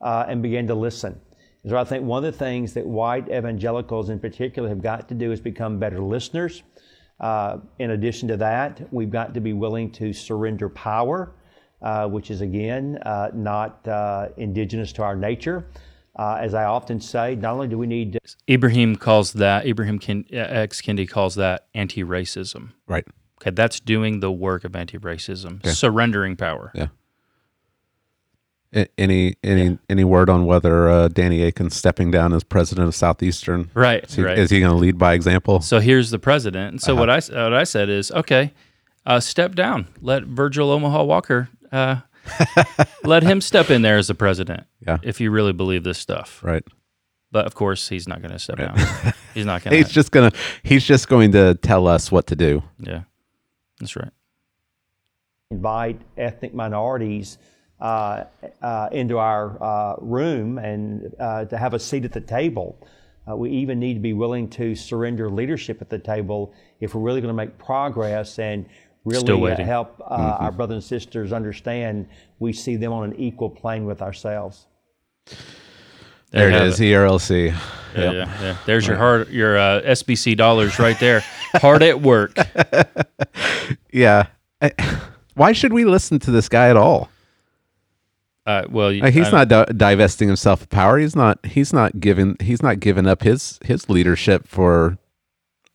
[0.00, 1.20] uh, and began to listen.
[1.66, 5.14] So I think one of the things that white evangelicals in particular have got to
[5.14, 6.62] do is become better listeners.
[7.20, 11.34] Uh, in addition to that, we've got to be willing to surrender power,
[11.80, 15.66] uh, which is again uh, not uh, indigenous to our nature.
[16.14, 19.98] Uh, as I often say, not only do we need to Ibram calls that Ibram
[20.00, 22.72] Ken, uh, X Kendi calls that anti-racism.
[22.86, 23.06] Right.
[23.40, 25.70] Okay, that's doing the work of anti-racism, okay.
[25.70, 26.70] surrendering power.
[26.74, 26.88] Yeah.
[28.74, 32.94] A- Any any any word on whether uh, Danny Akin stepping down as president of
[32.94, 33.70] Southeastern?
[33.74, 34.38] Right, Is he, right.
[34.38, 35.60] is he going to lead by example?
[35.60, 36.72] So here's the president.
[36.72, 36.86] And Uh-huh.
[36.86, 38.52] so what I s- what I said is, okay,
[39.04, 39.88] uh, step down.
[40.00, 41.96] Let Virgil Omaha Walker, uh,
[43.04, 44.64] let him step in there as the president.
[44.86, 44.98] Yeah.
[45.02, 46.62] If you really believe this stuff, Right.
[47.30, 48.76] but of course he's not going to step down.
[49.34, 50.30] He's not going He's just gonna
[50.62, 52.62] he's just going to tell us what to do.
[52.78, 53.04] Yeah,
[53.80, 54.10] that's right.
[55.50, 57.38] invite ethnic minorities
[57.80, 58.24] uh,
[58.60, 62.76] uh, into our uh, room and uh, to have a seat at the table.
[63.26, 67.00] Uh, we even need to be willing to surrender leadership at the table if we're
[67.00, 69.66] really going to make progress and Still really uh, waiting.
[69.66, 70.04] help uh,
[70.40, 72.06] our brothers and sisters understand
[72.38, 74.66] we see them on an equal plane with ourselves.
[76.30, 77.46] There it is, it have is, ERLC.
[77.94, 78.56] Yeah, yeah, yeah.
[78.64, 81.22] There's your hard, your uh, SBC dollars right there.
[81.54, 82.36] Hard at work.
[83.92, 84.26] Yeah.
[84.60, 84.72] I-
[85.34, 87.08] why should we listen to this guy at all?
[88.46, 90.98] Uh, well, you- Uh, he's I- not di- divesting himself of power.
[90.98, 91.44] He's not.
[91.44, 92.36] He's not giving.
[92.40, 94.98] He's not giving up his his leadership for,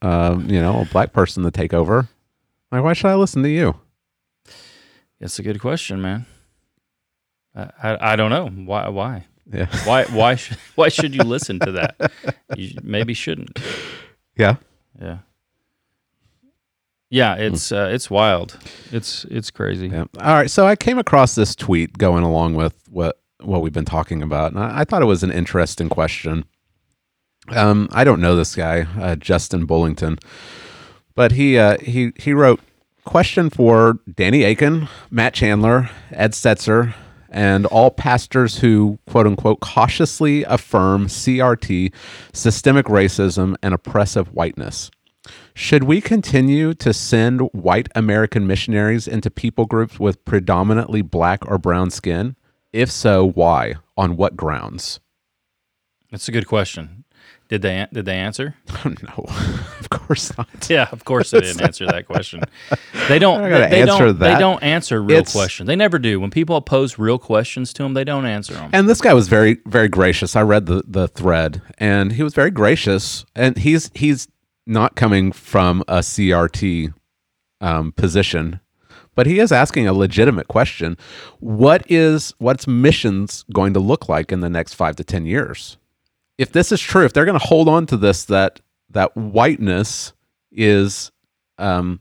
[0.02, 2.08] um, you know, a black person to take over.
[2.72, 3.76] Like, why should I listen to you?
[5.20, 6.26] It's a good question, man.
[7.56, 8.88] I, I, I don't know why.
[8.90, 9.26] Why?
[9.52, 9.68] Yeah.
[9.86, 10.04] Why?
[10.06, 10.58] Why should?
[10.76, 12.12] Why should you listen to that?
[12.58, 13.58] You maybe shouldn't.
[14.38, 14.58] Yeah.
[15.02, 15.20] Yeah.
[17.10, 18.60] Yeah, it's uh, it's wild.
[18.92, 19.88] It's it's crazy.
[19.88, 20.06] Yeah.
[20.20, 20.52] All right.
[20.52, 24.52] So I came across this tweet going along with what what we've been talking about,
[24.52, 26.44] and I, I thought it was an interesting question.
[27.50, 30.20] Um, I don't know this guy, uh, Justin Bullington,
[31.18, 32.62] but he uh, he he wrote
[33.04, 36.94] question for Danny Akin, Matt Chandler, Ed Stetzer,
[37.30, 41.92] and all pastors who quote unquote cautiously affirm CRT,
[42.32, 44.92] systemic racism, and oppressive whiteness.
[45.56, 51.58] Should we continue to send white American missionaries into people groups with predominantly black or
[51.58, 52.36] brown skin?
[52.72, 53.74] If so, why?
[53.98, 55.00] On what grounds?
[56.12, 57.06] That's a good question.
[57.50, 58.56] Did they did they answer?
[58.86, 59.26] no,
[59.80, 60.70] of course not.
[60.70, 62.42] Yeah, of course they didn't answer that question.
[63.08, 63.42] They don't.
[63.42, 64.20] They're not gonna They, they answer don't.
[64.20, 65.68] They don't answer real It's- questions.
[65.68, 66.20] They never do.
[66.20, 68.70] When people pose real questions to them, they don't answer them.
[68.74, 70.36] And this guy was very, very gracious.
[70.36, 73.26] I read the, the thread, and he was very gracious.
[73.34, 74.28] And he's he's
[74.66, 76.94] not coming from a CRT
[77.62, 78.60] um, position,
[79.16, 80.98] but he is asking a legitimate question.
[81.40, 85.78] What is what's missions going to look like in the next five to ten years?
[86.38, 88.60] If this is true, if they're going to hold on to this that
[88.92, 90.14] that whiteness
[90.52, 91.12] is
[91.58, 92.00] um,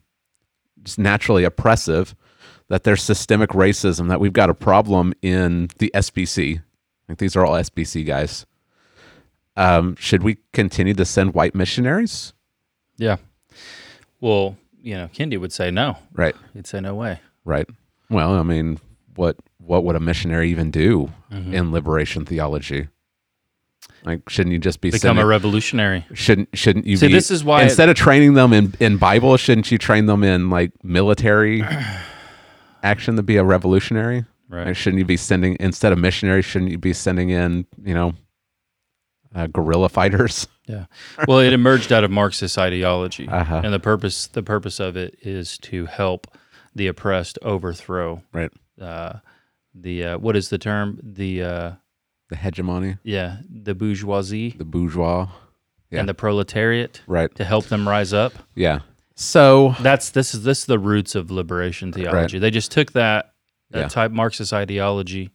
[0.83, 2.15] just naturally oppressive,
[2.69, 6.63] that there's systemic racism, that we've got a problem in the SBC.
[7.09, 8.47] Like these are all SBC guys.
[9.57, 12.35] Um, should we continue to send white missionaries?
[12.99, 13.17] Yeah.
[14.21, 15.97] Well, you know, Kendi would say no.
[16.13, 17.21] Right, He'd say no way.
[17.45, 17.67] right.
[18.11, 18.79] Well, I mean,
[19.17, 21.55] what what would a missionary even do Mm-hmm.
[21.55, 22.89] in liberation theology?
[24.05, 26.07] Like, shouldn't you just be Become sending, a revolutionary.
[26.15, 28.97] shouldn't shouldn't you See, be this is why it- instead of training them in in
[28.99, 31.63] Bible, shouldn't you train them in like military
[32.83, 34.25] action to be a revolutionary?
[34.49, 34.69] Right.
[34.69, 36.45] Like, shouldn't you be sending instead of missionaries?
[36.45, 38.13] Shouldn't you be sending in you know
[39.35, 40.47] uh, guerrilla fighters?
[40.69, 40.87] Yeah.
[41.29, 43.61] Well, it emerged out of Marxist ideology, Uh-huh.
[43.63, 46.27] and the purpose the purpose of it is to help
[46.75, 48.51] the oppressed overthrow Right.
[48.81, 49.21] uh,
[49.77, 51.73] the uh, what is the term the uh,
[52.29, 55.29] The hegemony, yeah the bourgeoisie the bourgeois.
[55.91, 56.01] Yeah.
[56.01, 57.33] and the proletariat Right.
[57.37, 58.33] to help them rise up.
[58.57, 58.81] Yeah.
[59.15, 62.39] So That's this is this is the roots of liberation theology.
[62.39, 63.33] They just took that
[63.71, 63.89] that Yeah.
[63.89, 65.31] type Marxist ideology.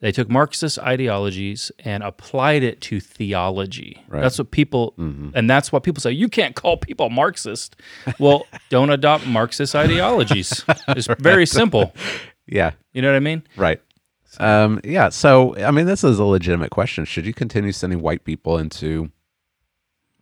[0.00, 4.02] They took Marxist ideologies and applied it to theology.
[4.08, 4.16] Right.
[4.18, 4.22] Mm-hmm.
[4.22, 7.76] That's what people, and that's why people say you can't call people Marxist.
[8.18, 10.64] Well, don't adopt Marxist ideologies.
[10.88, 11.92] It's very simple.
[12.46, 12.70] yeah.
[12.94, 13.42] You know what I mean?
[13.56, 13.80] Right.
[14.38, 15.08] Um, yeah.
[15.08, 17.04] So, I mean, this is a legitimate question.
[17.04, 19.10] Should you continue sending white people into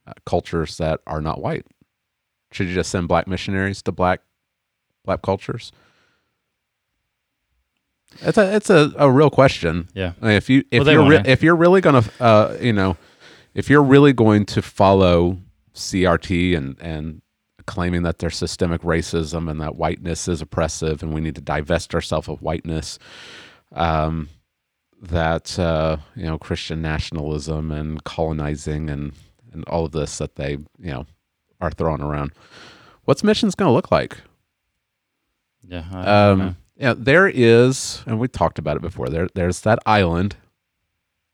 [0.07, 1.67] uh, cultures that are not white?
[2.53, 4.21] Should you just send black missionaries to black
[5.05, 5.73] black cultures?
[8.23, 9.89] It's a it's a, a real question.
[9.95, 10.13] Yeah.
[10.23, 12.97] I mean, if you if Well, you're re- if you're really gonna uh, you know
[13.55, 15.39] if you're really going to follow
[15.75, 17.23] CRT and and
[17.67, 21.95] claiming that there's systemic racism and that whiteness is oppressive and we need to divest
[21.95, 22.99] ourselves of whiteness,
[23.73, 24.29] um,
[25.01, 29.13] that uh, you know Christian nationalism and colonizing and
[29.53, 31.07] and all of this that they you know
[31.61, 32.33] are throwing around.
[33.05, 34.19] What's missions going to look like?
[35.67, 35.85] Yeah.
[35.91, 36.45] I don't know.
[36.47, 39.09] Um, yeah, there is, and we talked about it before.
[39.09, 40.37] There, there's that island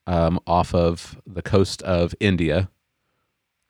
[0.07, 2.71] um, off of the coast of India,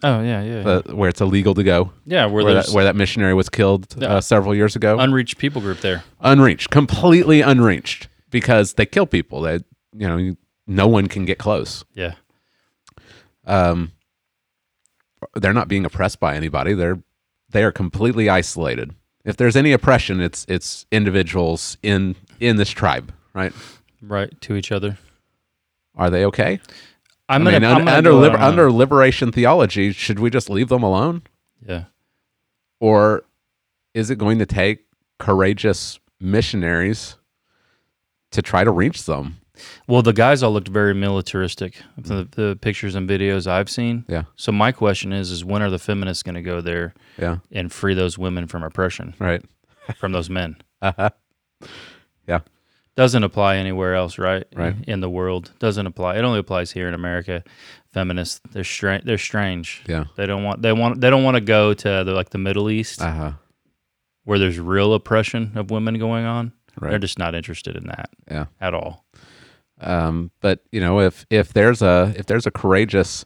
[0.05, 0.69] oh yeah, yeah, yeah.
[0.69, 3.93] uh, where it's illegal to go, yeah where, where, that, where that missionary was killed
[3.99, 4.15] Yeah.
[4.17, 4.99] uh, several years ago.
[5.01, 6.05] unreached people group there.
[6.21, 9.43] unreached, completely unreached, because they kill people.
[9.43, 9.61] They,
[9.97, 10.35] you know,
[10.67, 11.85] no one can get close.
[11.95, 12.15] Yeah.
[13.47, 13.93] Um,
[15.37, 16.75] they're not being oppressed by anybody.
[16.75, 17.01] They're
[17.51, 18.93] they are completely isolated.
[19.25, 23.53] If there's any oppression, it's it's individuals in in this tribe, right?
[24.03, 24.99] Right to each other.
[25.95, 26.59] Are they okay?
[27.29, 30.83] I'm I gonna, mean, I'm under liber- under liberation theology, should we just leave them
[30.83, 31.23] alone,
[31.65, 31.85] yeah.
[32.81, 33.25] or
[33.95, 34.87] is it going to take
[35.21, 37.17] courageous missionaries
[38.35, 39.39] to try to reach them?
[39.87, 41.77] Well, the guys all looked very militaristic.
[41.97, 44.05] The, the pictures and videos I've seen.
[44.09, 47.39] Yeah, So my question is: Is when are the feminists going to go there yeah,
[47.53, 49.43] and free those women from oppression right.
[49.97, 50.57] from those men?
[50.83, 51.11] Uh-huh.
[52.27, 52.41] Yeah,
[52.97, 54.45] Doesn't apply anywhere else, right?
[54.57, 54.75] Right.
[54.87, 56.17] In the world, doesn't apply.
[56.17, 57.45] It only applies here in America.
[57.93, 59.05] Feminists, they're strange.
[59.05, 59.83] They're strange.
[59.87, 60.05] yeah.
[60.17, 60.63] They don't want.
[60.63, 61.01] They want.
[61.01, 63.33] They don't want to go to the, like the Middle East Uh huh.
[64.25, 66.53] where there's real oppression of women going on.
[66.81, 66.91] Right.
[66.91, 68.47] They're just not interested in that Yeah.
[68.61, 69.05] at all.
[69.81, 73.25] Um, but you know, if if there's a if there's a courageous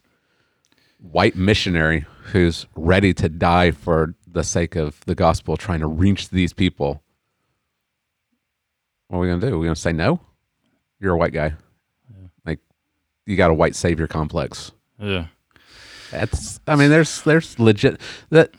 [0.99, 6.31] white missionary who's ready to die for the sake of the gospel, trying to reach
[6.31, 7.03] these people,
[9.09, 9.59] what are we gonna do?
[9.59, 10.21] We're gonna say no.
[11.01, 11.55] You're a white guy.
[12.45, 12.59] Like
[13.27, 14.73] you got a white savior complex.
[15.01, 15.27] Yeah.
[16.11, 16.61] That's.
[16.67, 18.53] I mean, there's there's legit that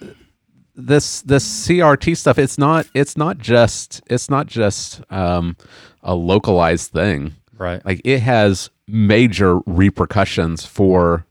[0.88, 2.38] this this CRT stuff.
[2.40, 5.56] It's not it's not just it's not just um,
[6.04, 7.86] a localized thing Right.
[7.86, 11.26] like it has major repercussions for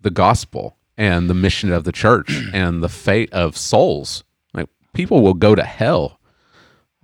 [0.00, 4.22] the gospel and the mission of the church and the fate of souls
[4.54, 6.20] like people will go to hell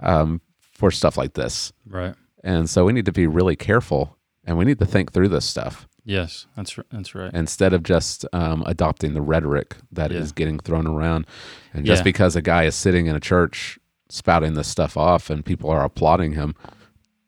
[0.00, 0.40] um,
[0.72, 2.14] for stuff like this Right.
[2.44, 5.44] and so we need to be really careful and we need to think through this
[5.44, 6.46] stuff Yes.
[6.56, 7.32] That's r- that's right.
[7.32, 10.32] instead of just um, adopting the rhetoric that is Yeah.
[10.36, 11.26] getting thrown around
[11.72, 12.04] and just Yeah.
[12.04, 13.78] because a guy is sitting in a church
[14.10, 16.54] spouting this stuff off and people are applauding him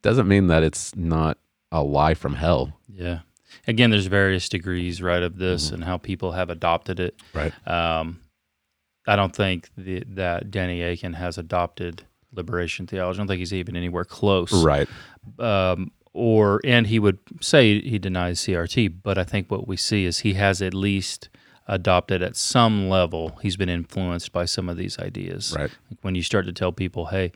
[0.02, 1.38] doesn't mean that it's not
[1.72, 3.20] a lie from hell Yeah.
[3.66, 7.20] Again, there's various degrees, right, of this and how people have adopted it.
[7.34, 8.20] right Um,
[9.08, 12.02] I don't think the, that Danny Akin has adopted
[12.32, 13.16] liberation theology.
[13.16, 14.52] I don't think he's even anywhere close.
[14.64, 14.88] right
[15.38, 20.06] Um, or and he would say he denies CRT, but I think what we see
[20.06, 21.28] is he has at least
[21.68, 23.38] adopted at some level.
[23.42, 25.54] He's been influenced by some of these ideas.
[25.56, 25.70] Right.
[25.90, 27.32] Like when you start to tell people, "Hey,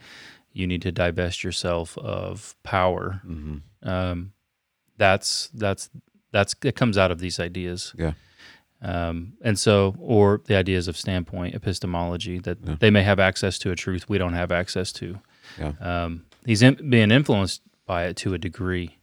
[0.53, 3.21] you need to divest yourself of power,"
[3.83, 4.33] um,
[4.97, 5.91] that's that's
[6.33, 7.95] that's it comes out of these ideas.
[7.99, 8.13] Yeah.
[8.83, 13.71] Um, and so, or the ideas of standpoint epistemology that they may have access to
[13.71, 15.19] a truth we don't have access to.
[15.59, 15.73] Yeah.
[15.81, 17.61] Um, he's in, being influenced
[17.91, 18.99] by it to a degree.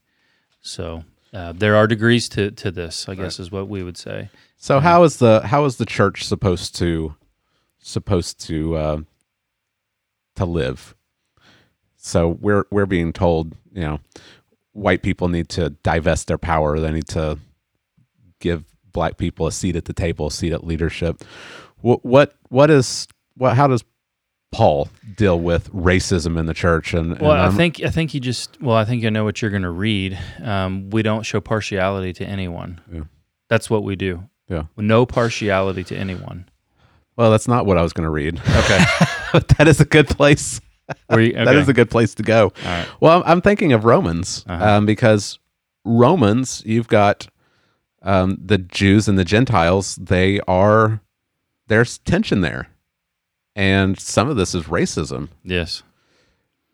[0.61, 4.29] So uh, there are degrees to, to this, I guess, is what we would say.
[4.55, 7.13] So how is the how is the church supposed to
[7.79, 9.01] supposed to uh,
[10.37, 10.95] to live?
[11.97, 13.99] So we're we're being told, you know,
[14.71, 16.79] white people need to divest their power.
[16.79, 17.39] They need to
[18.39, 18.63] give
[18.93, 21.25] black people a seat at the table, a seat at leadership.
[21.81, 23.57] What what what is what?
[23.57, 23.83] How does
[24.51, 26.93] Paul deal with racism in the church?
[26.93, 29.23] And, Well, and I I'm- think I think you just well, I think I know
[29.23, 30.17] what you're going to read.
[30.41, 32.79] Um, we don't show partiality to anyone.
[32.91, 33.01] Yeah.
[33.49, 34.23] That's what we do.
[34.49, 34.63] Yeah.
[34.77, 36.47] No partiality to anyone.
[37.17, 38.39] well, that's not what I was going to read.
[38.39, 38.79] Okay.
[39.33, 40.61] but that is a good place.
[41.11, 41.59] You, okay.
[41.59, 42.53] is a good place to go.
[42.63, 42.87] Right.
[43.01, 44.65] Well, I'm, I'm thinking of Romans Uh-huh.
[44.77, 45.37] um, because
[45.83, 47.27] Romans, you've got
[48.03, 49.95] um, the Jews and the Gentiles.
[49.97, 51.01] They are
[51.67, 52.69] there's tension there,
[53.57, 55.29] and some of this is racism.
[55.43, 55.81] Yes.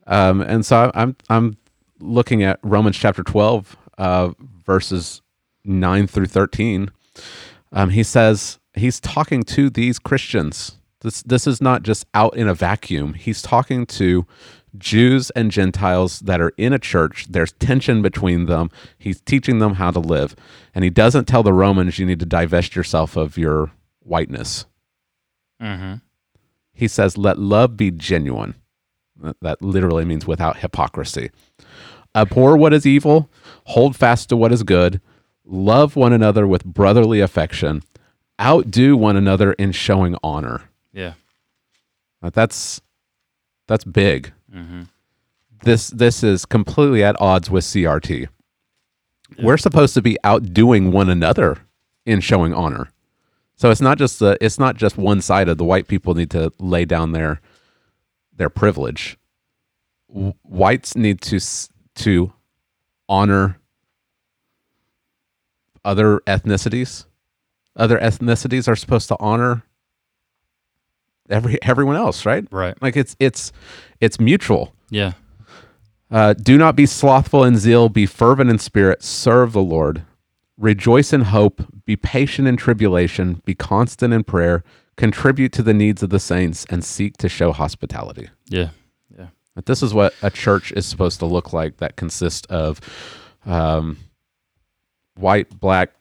[0.06, 1.58] Um, and so I'm I'm
[2.00, 4.34] looking at Romans chapter 12, uh,
[4.66, 5.22] verses
[5.64, 6.92] nine through 13.
[7.72, 10.78] Um, he says he's talking to these Christians.
[11.00, 13.14] This this is not just out in a vacuum.
[13.14, 14.28] He's talking to
[14.78, 17.28] Jews and Gentiles that are in a church.
[17.30, 18.70] There's tension between them.
[18.98, 20.36] He's teaching them how to live,
[20.76, 23.72] and he doesn't tell the Romans you need to divest yourself of your
[24.02, 24.66] whiteness.
[25.62, 25.96] Mm-hmm.
[26.74, 28.56] He says, "Let love be genuine."
[29.42, 31.30] That- literally means without hypocrisy.
[32.16, 33.30] Abhor what is evil,
[33.66, 35.02] hold fast to what is good,
[35.46, 37.82] love one another with brotherly affection,
[38.42, 40.64] outdo one another in showing honor.
[40.92, 41.14] Yeah.
[42.22, 42.82] That's
[43.68, 44.32] that's big.
[44.54, 44.84] Mm-hmm.
[45.64, 48.28] This this is completely at odds with CRT.
[49.42, 51.58] We're supposed to be outdoing one another
[52.06, 52.90] in showing honor.
[53.56, 55.58] So it's not just the it's not just one sided.
[55.58, 57.42] The white people need to lay down their
[58.36, 59.18] their privilege.
[60.08, 61.40] Whites need to
[61.96, 62.34] to
[63.08, 63.60] honor
[65.86, 67.06] other ethnicities.
[67.76, 69.64] Other ethnicities are supposed to honor
[71.30, 72.46] every everyone else, right?
[72.52, 72.80] Right.
[72.82, 73.52] Like it's it's
[74.00, 74.74] it's mutual.
[74.90, 75.14] Yeah.
[76.12, 80.04] Uh, do not be slothful in zeal, be fervent in spirit, serve the Lord.
[80.58, 84.64] Rejoice in hope, be patient in tribulation, be constant in prayer,
[84.98, 88.30] contribute to the needs of the saints, and seek to show hospitality.
[88.48, 88.70] Yeah.
[89.18, 89.28] Yeah.
[89.56, 92.80] But this is what a church is supposed to look like that consists of
[93.46, 93.98] um,
[95.16, 95.92] white, black,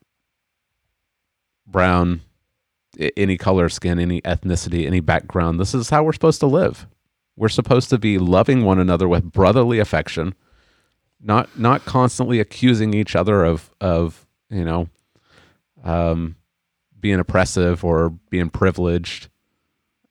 [1.67, 2.21] brown,
[3.17, 5.59] any color skin, any ethnicity, any background.
[5.59, 6.87] This is how we're supposed to live.
[7.37, 10.35] We're supposed to be loving one another with brotherly affection,
[11.21, 14.22] not not constantly accusing each other of of
[14.53, 14.89] you know
[15.83, 16.37] um,
[17.01, 19.29] being oppressive or being privileged,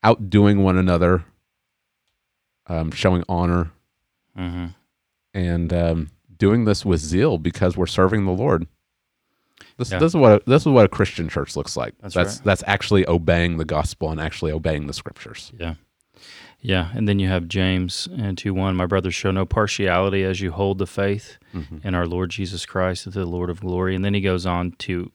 [0.03, 1.23] outdoing one another,
[2.67, 3.71] um, showing honor,
[4.37, 4.67] Mm-hmm.
[5.33, 8.65] and um, doing this with zeal because we're serving the Lord.
[9.77, 9.99] This, Yeah.
[9.99, 11.93] this is what a, this is what a Christian church looks like.
[12.01, 12.45] That's that's right.
[12.45, 15.51] that's actually obeying the gospel and actually obeying the scriptures.
[15.59, 15.75] Yeah.
[16.61, 16.91] Yeah.
[16.93, 18.75] And then you have James and 2 1.
[18.75, 21.37] My brothers, show no partiality as you hold the faith
[21.83, 23.95] in our Lord Jesus Christ, the Lord of glory.
[23.95, 25.11] And then he goes on to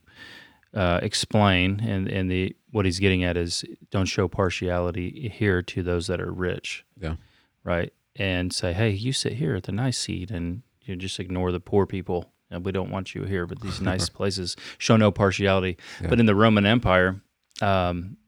[0.74, 5.82] uh, explain, and, and the what he's getting at is don't show partiality here to
[5.82, 7.16] those that are rich, Yeah,
[7.64, 7.92] right?
[8.16, 11.60] And say, hey, you sit here at the nice seat, and you just ignore the
[11.60, 12.30] poor people.
[12.50, 15.78] And we don't want you here, but these nice places show no partiality.
[16.08, 17.20] But in the Roman Empire,
[17.62, 18.18] um,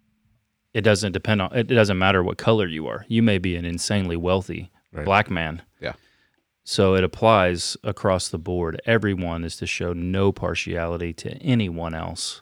[0.79, 3.05] it doesn't depend on it doesn't matter what color you are.
[3.09, 5.05] You may be an insanely wealthy Right.
[5.05, 5.61] black man.
[5.81, 5.93] Yeah,
[6.65, 8.81] so it applies across the board.
[8.87, 12.41] Everyone is to show no partiality to anyone else.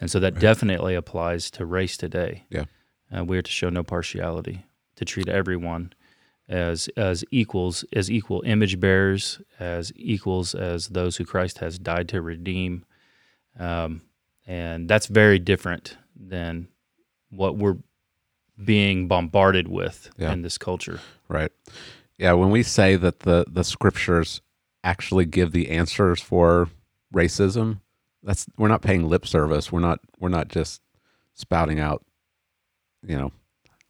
[0.00, 2.44] And so that definitely applies to race today.
[2.50, 2.66] Yeah,
[3.12, 4.64] uh, we are to show no partiality
[4.96, 5.92] to treat everyone
[6.48, 12.08] as as equals as equal image bearers as equals as those who christ has died
[12.08, 12.84] to redeem.
[13.58, 14.02] Um,
[14.46, 16.68] and that's very different than
[17.30, 17.76] what we're
[18.64, 20.32] being bombarded with Yeah.
[20.32, 21.52] in this culture right.
[22.16, 24.40] Yeah, when we say that the the scriptures
[24.82, 26.68] actually give the answers for
[27.14, 27.80] racism,
[28.24, 29.70] that's we're not paying lip service.
[29.70, 30.82] We're not we're not just
[31.34, 32.04] spouting out,
[33.06, 33.30] you know,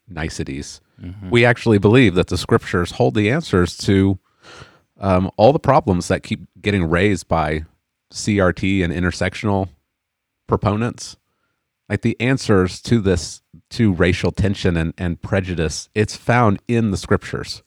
[0.09, 0.81] niceties.
[1.31, 4.19] We actually believe that the scriptures hold the answers to
[4.99, 7.65] um, all the problems that keep getting raised by
[8.13, 9.69] CRT and intersectional
[10.49, 11.17] proponents.
[11.89, 16.97] Like the answers to this to racial tension and, and prejudice, it's found in the
[16.97, 17.63] scriptures.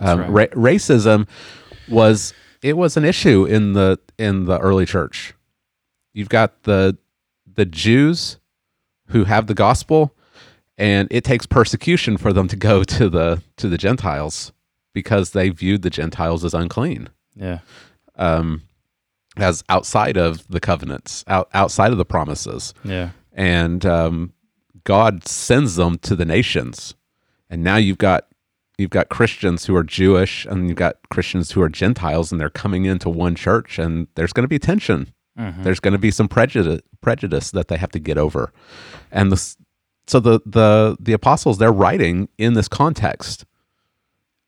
[0.00, 1.28] Um, ra- racism
[1.88, 5.34] was it was an issue in the in the early church.
[6.12, 6.98] You've got the
[7.46, 8.38] the Jews
[9.08, 10.14] who have the gospel,
[10.76, 14.52] and it takes persecution for them to go to the to the Gentiles
[14.92, 17.60] because they viewed the Gentiles as unclean, yeah.
[18.16, 18.62] Um,
[19.36, 22.74] as outside of the covenants, out, outside of the promises.
[22.82, 24.32] Yeah and um,
[24.84, 26.94] God sends them to the nations.
[27.48, 28.26] And now you've got
[28.78, 32.48] you've got Christians who are Jewish and you've got Christians who are Gentiles, and they're
[32.50, 35.12] coming into one church, and there's going to be tension.
[35.62, 38.52] There's going to be some prejudice prejudice that they have to get over,
[39.10, 39.56] and the
[40.06, 43.44] so the the the apostles they're writing in this context,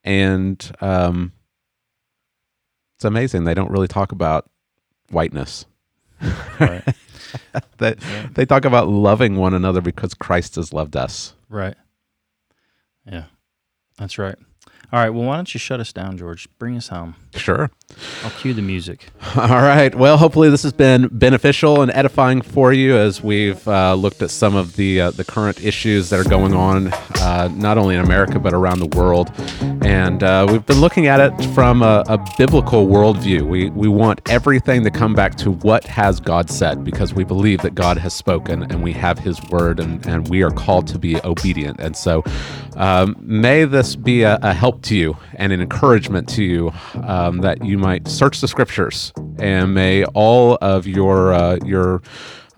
[0.05, 1.33] and um,
[2.97, 4.51] it's amazing they don't really talk about
[5.11, 5.67] whiteness.
[6.61, 6.85] Right.
[7.79, 7.99] That
[8.35, 11.35] they talk about loving one another because Christ has loved us.
[11.49, 11.75] right.
[13.05, 13.25] Yeah.
[13.99, 14.37] That's right.
[14.93, 15.11] All right.
[15.11, 16.49] Well, why don't you shut us down, George?
[16.59, 17.17] Bring us home.
[17.35, 17.71] Sure.
[18.25, 19.07] I'll cue the music.
[19.37, 19.95] All right.
[19.95, 24.31] Well, hopefully this has been beneficial and edifying for you as we've uh, looked at
[24.31, 28.01] some of the uh, the current issues that are going on, uh, not only in
[28.01, 29.31] America but around the world.
[29.85, 33.43] And uh, we've been looking at it from a, a biblical worldview.
[33.43, 37.63] We we want everything to come back to what has God said because we believe
[37.63, 40.99] that God has spoken and we have His word and and we are called to
[40.99, 41.81] be obedient.
[41.81, 42.23] And so,
[42.77, 46.73] um, may this be a, a help to you and an encouragement to you
[47.03, 52.01] um, that you might search the scriptures and may all of your uh, your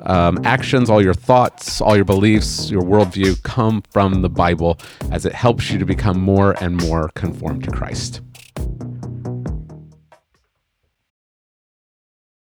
[0.00, 4.78] um, actions, all your thoughts, all your beliefs, your worldview come from the Bible
[5.10, 8.20] as it helps you to become more and more conformed to Christ.